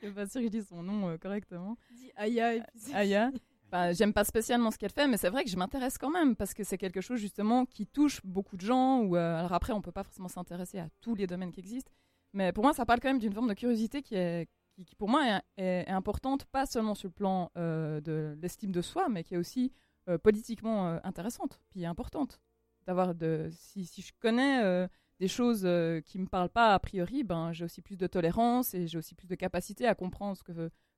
[0.01, 1.77] je suis pas sûre que je dis son nom euh, correctement.
[1.93, 3.31] Dis Aya et puis Aya.
[3.71, 6.37] Bah, j'aime pas spécialement ce qu'elle fait, mais c'est vrai que je m'intéresse quand même
[6.37, 9.01] parce que c'est quelque chose justement qui touche beaucoup de gens.
[9.01, 11.93] Ou euh, alors après, on peut pas forcément s'intéresser à tous les domaines qui existent,
[12.33, 14.49] mais pour moi, ça parle quand même d'une forme de curiosité qui est,
[14.87, 19.09] qui, pour moi est, importante, pas seulement sur le plan euh, de l'estime de soi,
[19.11, 19.73] mais qui est aussi
[20.09, 22.41] euh, politiquement intéressante, puis importante.
[22.87, 24.89] D'avoir de, si, si je connais
[25.21, 25.69] des choses
[26.07, 29.15] qui me parlent pas a priori, ben j'ai aussi plus de tolérance et j'ai aussi
[29.15, 30.41] plus de capacité à comprendre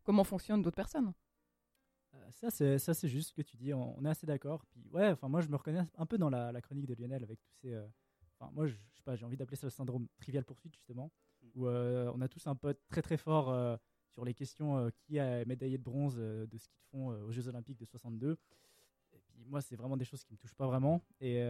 [0.05, 1.13] comment fonctionnent d'autres personnes.
[2.33, 3.73] Ça, c'est ça, c'est juste ce que tu dis.
[3.75, 4.65] On, on est assez d'accord.
[4.67, 7.23] Puis ouais, enfin moi, je me reconnais un peu dans la, la chronique de Lionel
[7.23, 7.73] avec tous ces.
[7.75, 7.87] euh,
[8.39, 11.13] Enfin, moi, je, je sais pas, j'ai envie d'appeler ça le syndrome trivial poursuite justement,
[11.55, 13.77] où euh, on a tous un pote très très fort euh,
[14.09, 17.49] sur les questions qui a médaillé de bronze de ce qu'ils font euh, aux Jeux
[17.49, 18.39] Olympiques de 62.
[19.13, 21.03] Et puis moi, c'est vraiment des choses qui me touchent pas vraiment.
[21.21, 21.43] Et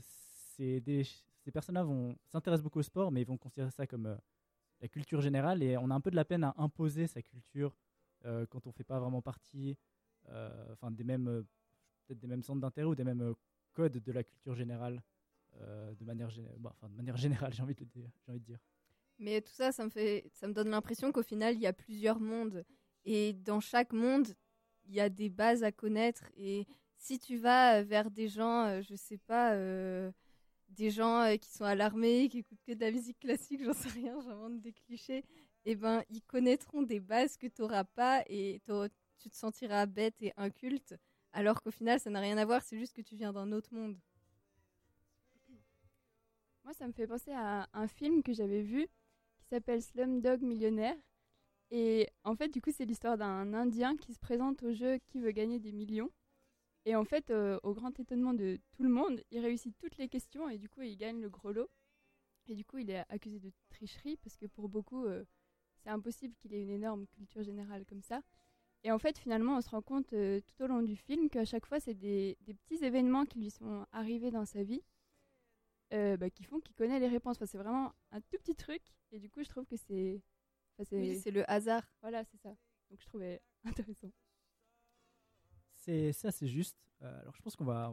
[0.00, 4.06] c'est des, ces personnes-là vont s'intéressent beaucoup au sport, mais ils vont considérer ça comme
[4.06, 4.16] euh,
[4.80, 5.62] la culture générale.
[5.62, 7.76] Et on a un peu de la peine à imposer sa culture
[8.24, 9.76] euh, quand on fait pas vraiment partie,
[10.72, 11.42] enfin des mêmes, euh,
[12.06, 13.34] peut-être des mêmes centres d'intérêt ou des mêmes euh,
[13.72, 15.02] codes de la culture générale,
[15.60, 16.30] euh, de manière,
[16.64, 18.58] enfin, de manière générale, j'ai envie de dire.
[19.18, 21.72] Mais tout ça, ça me, fait, ça me donne l'impression qu'au final, il y a
[21.72, 22.64] plusieurs mondes.
[23.04, 24.34] Et dans chaque monde,
[24.86, 26.24] il y a des bases à connaître.
[26.36, 26.66] Et
[26.98, 30.10] si tu vas euh, vers des gens, euh, je sais pas, euh,
[30.70, 33.72] des gens euh, qui sont à l'armée, qui écoutent que de la musique classique, j'en
[33.72, 35.24] sais rien, j'invente des clichés,
[35.64, 38.60] et ben ils connaîtront des bases que tu n'auras pas et
[39.24, 40.94] tu te sentiras bête et inculte.
[41.32, 43.72] Alors qu'au final, ça n'a rien à voir, c'est juste que tu viens d'un autre
[43.72, 43.96] monde.
[46.62, 48.86] Moi, ça me fait penser à un film que j'avais vu
[49.38, 50.96] qui s'appelle Slumdog Millionnaire.
[51.70, 55.20] Et en fait, du coup, c'est l'histoire d'un Indien qui se présente au jeu qui
[55.20, 56.10] veut gagner des millions.
[56.84, 60.10] Et en fait, euh, au grand étonnement de tout le monde, il réussit toutes les
[60.10, 61.70] questions et du coup, il gagne le gros lot.
[62.46, 65.24] Et du coup, il est accusé de tricherie parce que pour beaucoup, euh,
[65.82, 68.20] c'est impossible qu'il ait une énorme culture générale comme ça.
[68.84, 71.44] Et en fait, finalement, on se rend compte euh, tout au long du film qu'à
[71.44, 74.82] chaque fois, c'est des, des petits événements qui lui sont arrivés dans sa vie
[75.92, 77.36] euh, bah, qui font qu'il connaît les réponses.
[77.36, 78.82] Enfin, c'est vraiment un tout petit truc.
[79.10, 80.22] Et du coup, je trouve que c'est.
[80.78, 81.82] enfin, Oui, c'est le hasard.
[82.02, 82.50] Voilà, c'est ça.
[82.90, 84.10] Donc, je trouvais intéressant.
[85.76, 86.76] C'est ça, c'est juste.
[87.02, 87.90] Euh, alors, je pense qu'on va,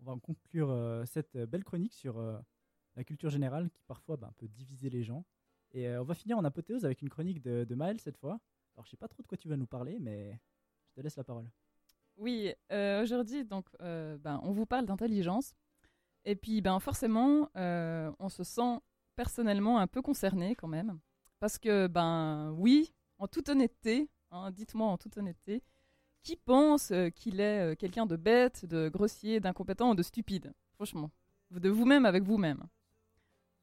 [0.00, 2.38] on va conclure euh, cette belle chronique sur euh,
[2.96, 5.24] la culture générale qui parfois bah, peut diviser les gens.
[5.72, 8.40] Et euh, on va finir en apothéose avec une chronique de, de Maël cette fois.
[8.74, 10.38] Alors, je sais pas trop de quoi tu vas nous parler, mais
[10.88, 11.48] je te laisse la parole.
[12.16, 15.54] Oui, euh, aujourd'hui, donc, euh, ben, on vous parle d'intelligence.
[16.24, 18.80] Et puis, ben, forcément, euh, on se sent
[19.16, 20.98] personnellement un peu concerné quand même.
[21.40, 25.62] Parce que, ben, oui, en toute honnêteté, hein, dites-moi en toute honnêteté,
[26.22, 30.54] qui pense qu'il est quelqu'un de bête, de grossier, d'incompétent ou de stupide?
[30.72, 31.10] Franchement,
[31.50, 32.64] de vous-même avec vous-même.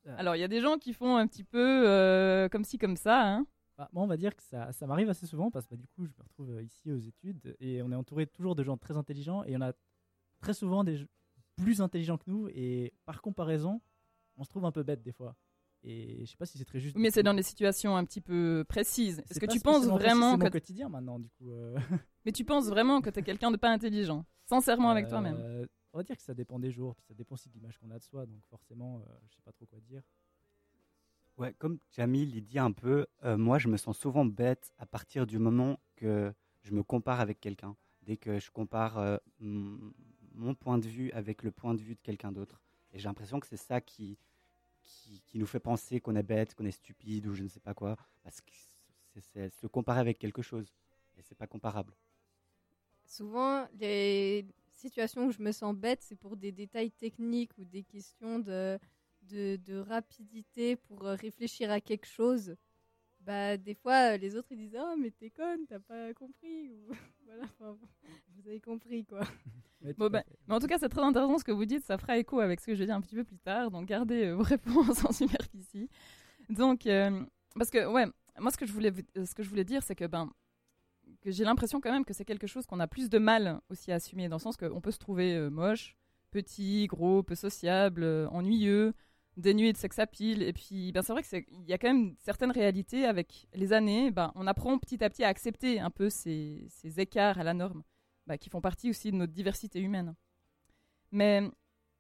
[0.05, 3.27] Alors, il y a des gens qui font un petit peu comme ci, comme ça.
[3.27, 3.47] Hein.
[3.81, 5.87] Bah, moi, on va dire que ça, ça m'arrive assez souvent parce que bah, du
[5.87, 8.77] coup, je me retrouve euh, ici aux études et on est entouré toujours de gens
[8.77, 9.73] très intelligents et on a
[10.39, 11.05] très souvent des gens
[11.55, 13.81] plus intelligents que nous et par comparaison,
[14.37, 15.35] on se trouve un peu bête des fois.
[15.81, 16.95] Et je sais pas si c'est très juste.
[16.95, 19.17] Mais c'est dans des situations un petit peu précises.
[19.17, 21.51] Est-ce C'est que tu penses vraiment c'est que mon quotidien maintenant du coup.
[21.51, 21.75] euh.
[22.25, 25.37] Mais tu penses vraiment que tu es quelqu'un de pas intelligent Sincèrement avec toi-même?
[25.39, 27.79] Euh, On va dire que ça dépend des jours, puis ça dépend aussi de l'image
[27.79, 30.03] qu'on a de soi, donc forcément, euh, je sais pas trop quoi dire.
[31.41, 34.85] Ouais, comme Jamil il dit un peu, euh, moi je me sens souvent bête à
[34.85, 36.31] partir du moment que
[36.61, 37.75] je me compare avec quelqu'un.
[38.03, 41.99] Dès que je compare euh, mon point de vue avec le point de vue de
[41.99, 42.61] quelqu'un d'autre.
[42.93, 44.19] Et j'ai l'impression que c'est ça qui,
[44.83, 47.73] qui, nous fait penser qu'on est bête, qu'on est stupide ou je ne sais pas
[47.73, 47.97] quoi.
[48.21, 48.51] Parce que
[49.33, 50.71] c'est se comparer avec quelque chose.
[51.17, 51.95] Et c'est pas comparable.
[53.03, 57.81] Souvent, les situations où je me sens bête, c'est pour des détails techniques ou des
[57.81, 58.77] questions de,
[59.23, 62.55] de, de rapidité pour euh, réfléchir à quelque chose.
[63.21, 66.69] Bah, des fois, euh, les autres ils disent Oh, mais t'es conne, t'as pas compris.
[66.69, 66.93] Ou...
[67.25, 67.77] voilà, enfin,
[68.35, 69.21] vous avez compris quoi.
[69.97, 71.83] Bon, ben, mais en tout cas, c'est très intéressant ce que vous dites.
[71.85, 73.71] Ça fera écho avec ce que je vais dire un petit peu plus tard.
[73.71, 75.89] Donc, gardez euh, vos réponses en superficie.
[76.49, 77.23] Donc, euh,
[77.55, 78.05] parce que, ouais,
[78.39, 80.29] moi, ce que je voulais, ce que je voulais dire, c'est que, ben,
[81.21, 83.91] que j'ai l'impression quand même que c'est quelque chose qu'on a plus de mal aussi
[83.91, 85.95] à assumer, dans le sens qu'on peut se trouver euh, moche,
[86.31, 88.27] petit, gros, peu sociable, euh,
[89.37, 90.43] ennuyeux, dénué de sex appeal.
[90.43, 94.11] Et puis, ben, c'est vrai qu'il y a quand même certaines réalités avec les années.
[94.11, 97.53] Ben, on apprend petit à petit à accepter un peu ces, ces écarts à la
[97.53, 97.83] norme,
[98.27, 100.15] ben, qui font partie aussi de notre diversité humaine.
[101.11, 101.43] Mais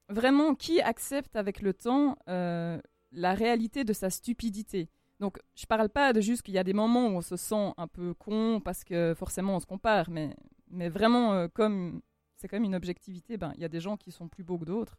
[0.09, 2.79] vraiment, qui accepte avec le temps euh,
[3.11, 4.89] la réalité de sa stupidité?
[5.19, 7.73] Donc, je parle pas de juste qu'il y a des moments où on se sent
[7.77, 10.35] un peu con parce que forcément on se compare, mais,
[10.69, 12.01] mais vraiment, euh, comme
[12.37, 14.57] c'est quand même une objectivité, ben, il y a des gens qui sont plus beaux
[14.57, 14.97] que d'autres.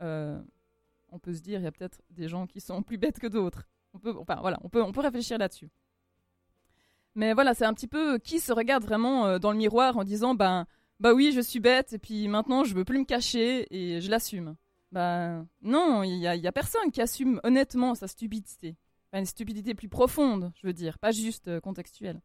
[0.00, 0.40] Euh,
[1.12, 3.26] on peut se dire, il y a peut-être des gens qui sont plus bêtes que
[3.26, 3.68] d'autres.
[3.94, 3.98] On
[4.92, 5.68] peut, réfléchir là-dessus.
[7.14, 10.04] Mais voilà, c'est un petit peu qui se regarde vraiment euh, dans le miroir en
[10.04, 10.66] disant, ben,
[11.00, 14.10] bah oui, je suis bête, et puis maintenant je veux plus me cacher et je
[14.10, 14.56] l'assume.
[14.92, 18.76] Ben non, il y a, y a personne qui assume honnêtement sa stupidité.
[19.12, 22.20] Une stupidité plus profonde, je veux dire, pas juste euh, contextuelle.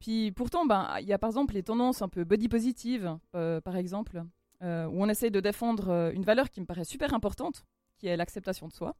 [0.00, 3.60] Puis pourtant, ben, il y a par exemple les tendances un peu body positive, euh,
[3.60, 4.24] par exemple,
[4.62, 4.64] où
[5.04, 7.62] on essaye de défendre une valeur qui me paraît super importante,
[7.96, 8.96] qui est l'acceptation de soi.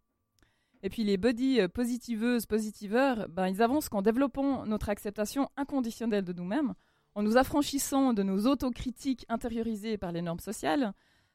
[0.82, 6.24] Et puis les body euh, positiveuses, positiveurs, ben, ils avancent qu'en développant notre acceptation inconditionnelle
[6.24, 6.74] de nous-mêmes,
[7.14, 10.92] en nous affranchissant de nos autocritiques intériorisées par les normes sociales,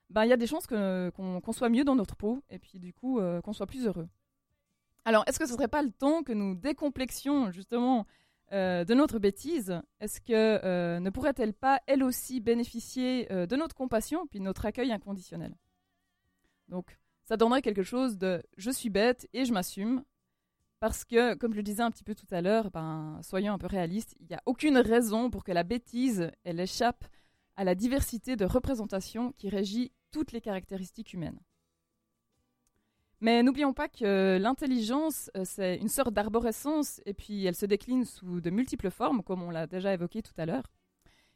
[0.10, 2.94] ben, il y a des chances qu'on soit mieux dans notre peau et puis du
[2.94, 4.08] coup euh, qu'on soit plus heureux.
[5.06, 8.06] Alors, est-ce que ce serait pas le temps que nous décomplexions justement
[8.52, 9.82] euh, de notre bêtise?
[10.00, 14.92] Est-ce que ne pourrait-elle pas, elle aussi, bénéficier de notre compassion puis de notre accueil
[14.92, 15.56] inconditionnel?
[16.68, 17.01] Donc,
[17.32, 20.04] ça donnerait quelque chose de je suis bête et je m'assume.
[20.82, 23.58] Parce que, comme je le disais un petit peu tout à l'heure, ben, soyons un
[23.58, 27.06] peu réalistes, il n'y a aucune raison pour que la bêtise, elle échappe
[27.56, 31.40] à la diversité de représentation qui régit toutes les caractéristiques humaines.
[33.22, 38.04] Mais n'oublions pas que l'intelligence, euh, c'est une sorte d'arborescence, et puis elle se décline
[38.04, 40.66] sous de multiples formes, comme on l'a déjà évoqué tout à l'heure.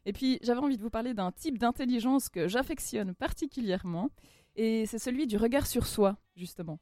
[0.06, 4.10] Et puis j'avais envie de vous parler d'un type d'intelligence que j'affectionne particulièrement,
[4.56, 6.80] et c'est celui du regard sur soi, justement.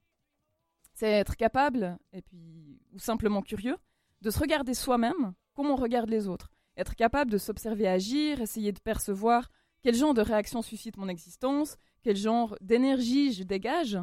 [0.94, 3.78] C'est être capable, et puis, ou simplement curieux,
[4.22, 6.52] de se regarder soi-même comme on regarde les autres.
[6.78, 9.50] Être capable de s'observer agir, essayer de percevoir
[9.82, 13.98] quel genre de réaction suscite mon existence, quel genre d'énergie je dégage.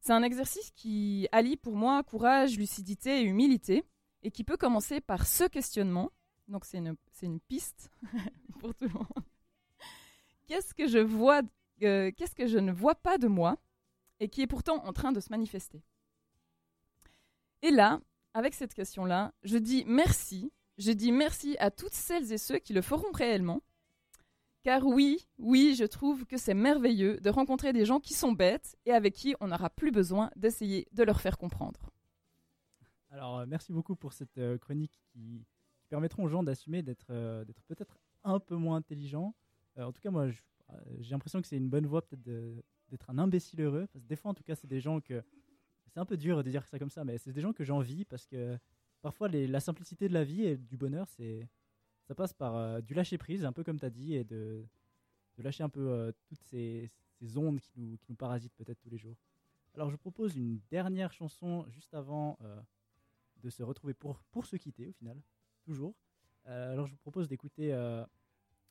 [0.00, 3.84] C'est un exercice qui allie pour moi courage, lucidité et humilité,
[4.22, 6.10] et qui peut commencer par ce questionnement.
[6.48, 7.90] Donc c'est une, une piste
[8.60, 9.06] pour tout le monde.
[10.46, 11.42] Qu'est-ce que je vois,
[11.82, 13.58] euh, qu'est-ce que je ne vois pas de moi,
[14.20, 15.82] et qui est pourtant en train de se manifester
[17.62, 18.00] Et là,
[18.34, 20.52] avec cette question-là, je dis merci.
[20.78, 23.60] Je dis merci à toutes celles et ceux qui le feront réellement.
[24.62, 28.76] Car oui, oui, je trouve que c'est merveilleux de rencontrer des gens qui sont bêtes
[28.84, 31.90] et avec qui on n'aura plus besoin d'essayer de leur faire comprendre.
[33.10, 35.44] Alors, euh, merci beaucoup pour cette euh, chronique qui,
[35.88, 37.06] permettront aux gens d'assumer d'être
[37.66, 39.34] peut-être un peu moins intelligents.
[39.76, 40.40] En tout cas, moi, je-
[41.00, 43.86] j'ai l'impression que c'est une bonne voie peut-être d'être un imbécile heureux.
[43.92, 45.22] Parce que des fois, en tout cas, c'est des gens que...
[45.88, 48.04] C'est un peu dur de dire ça comme ça, mais c'est des gens que j'envie
[48.04, 48.56] parce que
[49.02, 51.48] parfois, la simplicité de la vie et du bonheur, c'est
[52.06, 54.66] ça passe par euh, du lâcher prise, un peu comme tu as dit, et de,
[55.38, 56.90] lâcher un peu euh, toutes ces,
[57.36, 59.16] ondes qui nous, qui nous parasitent peut-être tous les jours.
[59.74, 62.60] Alors, je vous propose une dernière chanson juste avant euh,
[63.36, 65.22] de se retrouver pour, pour se quitter, au final,
[65.62, 65.94] toujours.
[66.46, 68.04] Euh, alors, je vous propose d'écouter euh,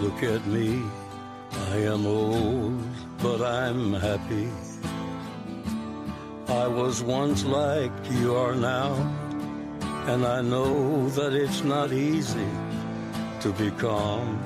[0.00, 0.82] Look at me,
[1.70, 2.82] I am old,
[3.22, 4.48] but I'm happy.
[6.48, 8.94] I was once like you are now.
[10.06, 12.48] And I know that it's not easy
[13.40, 14.36] to be calm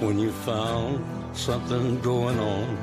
[0.00, 1.04] when you found
[1.36, 2.76] something going on.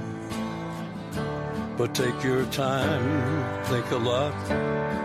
[1.78, 4.34] But take your time, think a lot.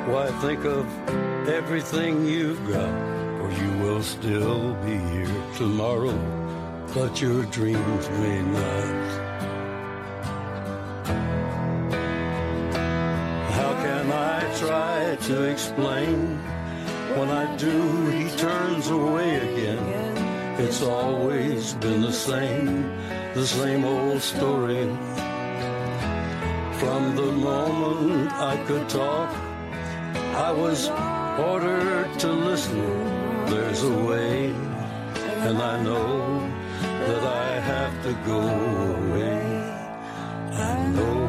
[0.09, 0.87] Why think of
[1.49, 2.95] everything you've got?
[3.43, 6.17] Or you will still be here tomorrow,
[6.95, 9.09] but your dreams may not.
[13.53, 16.39] How can I try to explain?
[17.17, 20.59] When I do, he turns away again.
[20.59, 22.91] It's always been the same,
[23.35, 24.87] the same old story.
[26.81, 29.31] From the moment I could talk,
[30.35, 30.89] I was
[31.39, 32.79] ordered to listen.
[33.47, 34.51] There's a way,
[35.47, 36.39] and I know
[37.09, 38.41] that I have to go
[39.01, 39.41] away.
[40.53, 41.21] I know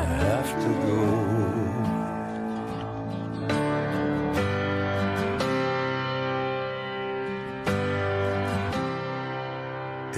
[0.00, 1.00] I have to go.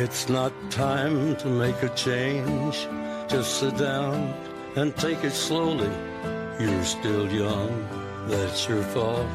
[0.05, 2.89] It's not time to make a change.
[3.29, 4.33] Just sit down
[4.77, 5.93] and take it slowly.
[6.59, 7.73] You're still young,
[8.29, 9.29] that's your fault.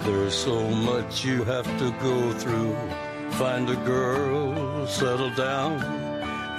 [0.00, 0.58] There's so
[0.90, 2.74] much you have to go through.
[3.40, 5.80] Find a girl, settle down.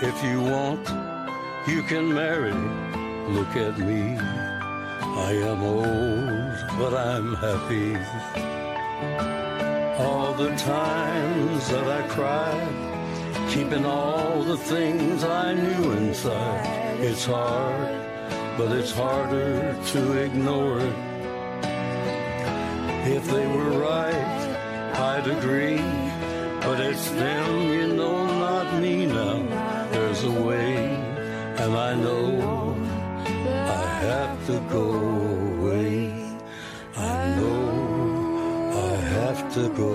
[0.01, 0.84] If you want,
[1.67, 2.55] you can marry.
[3.36, 4.17] Look at me.
[4.17, 7.93] I am old, but I'm happy.
[10.03, 16.99] All the times that I cried, keeping all the things I knew inside.
[16.99, 20.95] It's hard, but it's harder to ignore it.
[23.05, 26.11] If they were right, I'd agree.
[26.62, 29.41] But it's them, you know, not me now.
[29.91, 30.76] There's a way,
[31.57, 32.76] and I know
[33.45, 34.86] I have to go
[35.57, 36.12] away.
[36.95, 37.62] I know
[38.72, 39.91] I have to go.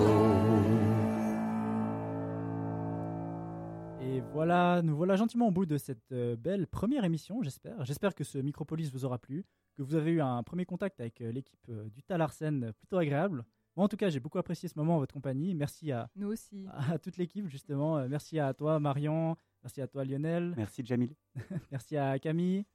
[4.01, 7.85] Et voilà, nous voilà gentiment au bout de cette euh, belle première émission, j'espère.
[7.85, 9.45] J'espère que ce Micropolis vous aura plu,
[9.75, 13.45] que vous avez eu un premier contact avec euh, l'équipe euh, du Talarsen plutôt agréable.
[13.77, 15.53] Moi, en tout cas, j'ai beaucoup apprécié ce moment en votre compagnie.
[15.53, 16.65] Merci à, Nous aussi.
[16.73, 17.99] à toute l'équipe, justement.
[17.99, 19.37] Euh, Merci à toi, Marion.
[19.61, 20.55] Merci à toi, Lionel.
[20.57, 21.13] Merci, Jamil.
[21.71, 22.65] merci à Camille.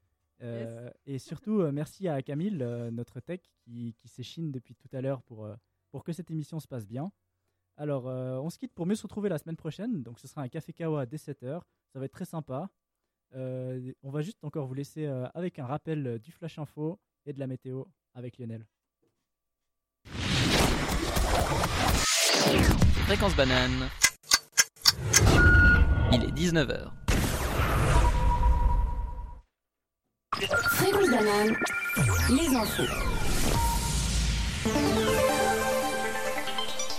[0.42, 4.88] Euh, Et surtout, euh, merci à Camille, euh, notre tech, qui, qui s'échine depuis tout
[4.92, 5.57] à l'heure pour, euh,
[5.90, 7.11] pour que cette émission se passe bien.
[7.76, 10.05] Alors, euh, on se quitte pour mieux se retrouver la semaine prochaine.
[10.05, 11.62] Donc, ce sera un café Kawa dès 7h.
[11.92, 12.70] Ça va être très sympa.
[13.34, 17.32] Euh, on va juste encore vous laisser euh, avec un rappel du Flash Info et
[17.32, 18.64] de la météo avec Lionel.
[23.12, 23.90] Fréquence banane.
[26.12, 26.90] Il est 19h.
[30.32, 31.54] Fréquence banane,
[32.30, 32.90] les infos.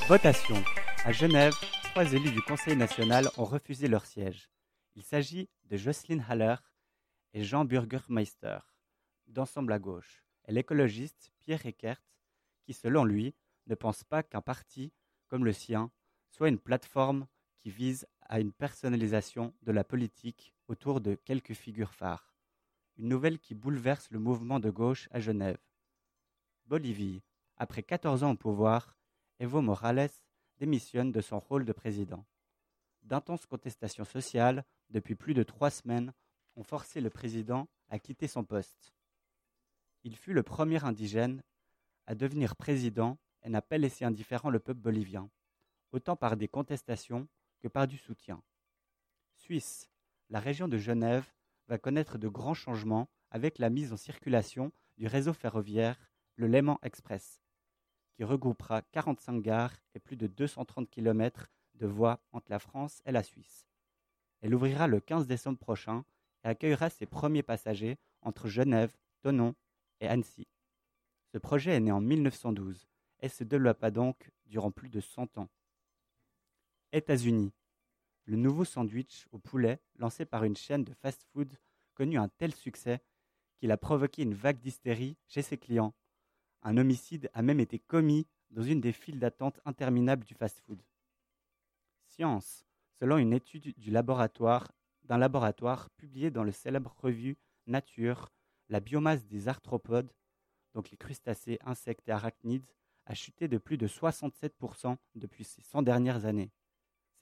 [0.08, 0.64] Votation.
[1.04, 1.56] À Genève,
[1.86, 4.52] trois élus du Conseil national ont refusé leur siège.
[4.94, 6.58] Il s'agit de Jocelyne Haller
[7.34, 8.60] et Jean Burgermeister,
[9.26, 12.04] d'Ensemble à gauche, et l'écologiste Pierre Eckert,
[12.62, 13.34] qui, selon lui,
[13.66, 14.94] ne pense pas qu'un parti
[15.28, 15.90] comme le sien
[16.34, 17.28] soit une plateforme
[17.60, 22.34] qui vise à une personnalisation de la politique autour de quelques figures phares.
[22.98, 25.60] Une nouvelle qui bouleverse le mouvement de gauche à Genève.
[26.66, 27.22] Bolivie,
[27.58, 28.98] après 14 ans au pouvoir,
[29.40, 30.10] Evo Morales
[30.58, 32.26] démissionne de son rôle de président.
[33.04, 36.14] D'intenses contestations sociales, depuis plus de trois semaines,
[36.56, 38.96] ont forcé le président à quitter son poste.
[40.04, 41.44] Il fut le premier indigène
[42.08, 45.30] à devenir président et n'a pas laissé indifférent le peuple bolivien,
[45.94, 47.28] autant par des contestations
[47.62, 48.44] que par du soutien.
[49.38, 49.90] Suisse,
[50.30, 51.32] la région de Genève
[51.68, 55.98] va connaître de grands changements avec la mise en circulation du réseau ferroviaire,
[56.36, 57.42] le Léman Express,
[58.16, 63.12] qui regroupera 45 gares et plus de 230 km de voies entre la France et
[63.12, 63.68] la Suisse.
[64.42, 66.04] Elle ouvrira le 15 décembre prochain
[66.44, 69.56] et accueillera ses premiers passagers entre Genève, Tonon
[70.00, 70.48] et Annecy.
[71.32, 72.88] Ce projet est né en 1912
[73.22, 75.50] et se développa donc durant plus de 100 ans.
[76.94, 77.52] États-Unis.
[78.26, 81.58] Le nouveau sandwich au poulet lancé par une chaîne de fast-food
[81.96, 83.02] connut un tel succès
[83.58, 85.96] qu'il a provoqué une vague d'hystérie chez ses clients.
[86.62, 90.84] Un homicide a même été commis dans une des files d'attente interminables du fast-food.
[92.06, 92.64] Science.
[93.00, 98.30] Selon une étude d'un laboratoire publié dans le célèbre revue Nature,
[98.70, 100.14] la biomasse des arthropodes,
[100.76, 102.70] donc les crustacés, insectes et arachnides,
[103.08, 106.52] a chuté de plus de 67% depuis ces 100 dernières années.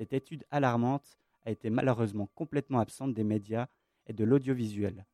[0.02, 3.68] Cette étude alarmante a été malheureusement complètement absente des médias
[4.08, 5.06] et de l'audiovisuel,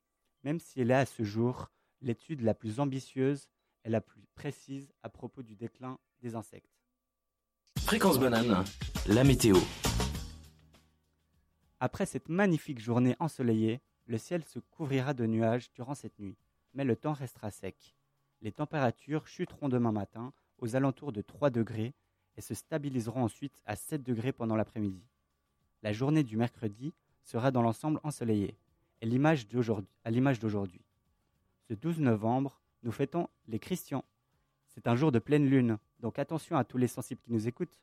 [0.46, 1.70] même si elle est à ce jour
[2.00, 3.50] l'étude la plus ambitieuse
[3.84, 6.72] et la plus précise à propos du déclin des insectes.
[7.80, 8.64] Fréquence banane,
[9.08, 9.58] la météo.
[11.82, 16.38] Après cette magnifique journée ensoleillée, le ciel se couvrira de nuages durant cette nuit,
[16.74, 17.98] mais le temps restera sec.
[18.40, 21.94] Les températures chuteront demain matin aux alentours de 3 degrés
[22.38, 25.04] et se stabiliseront ensuite à 7 degrés pendant l'après-midi.
[25.84, 28.56] La journée du mercredi sera dans l'ensemble ensoleillée,
[29.02, 30.82] à l'image d'aujourd'hui.
[31.68, 34.06] Ce 12 novembre, nous fêtons les Christians.
[34.70, 37.80] C'est un jour de pleine lune, donc attention à tous les sensibles qui nous écoutent.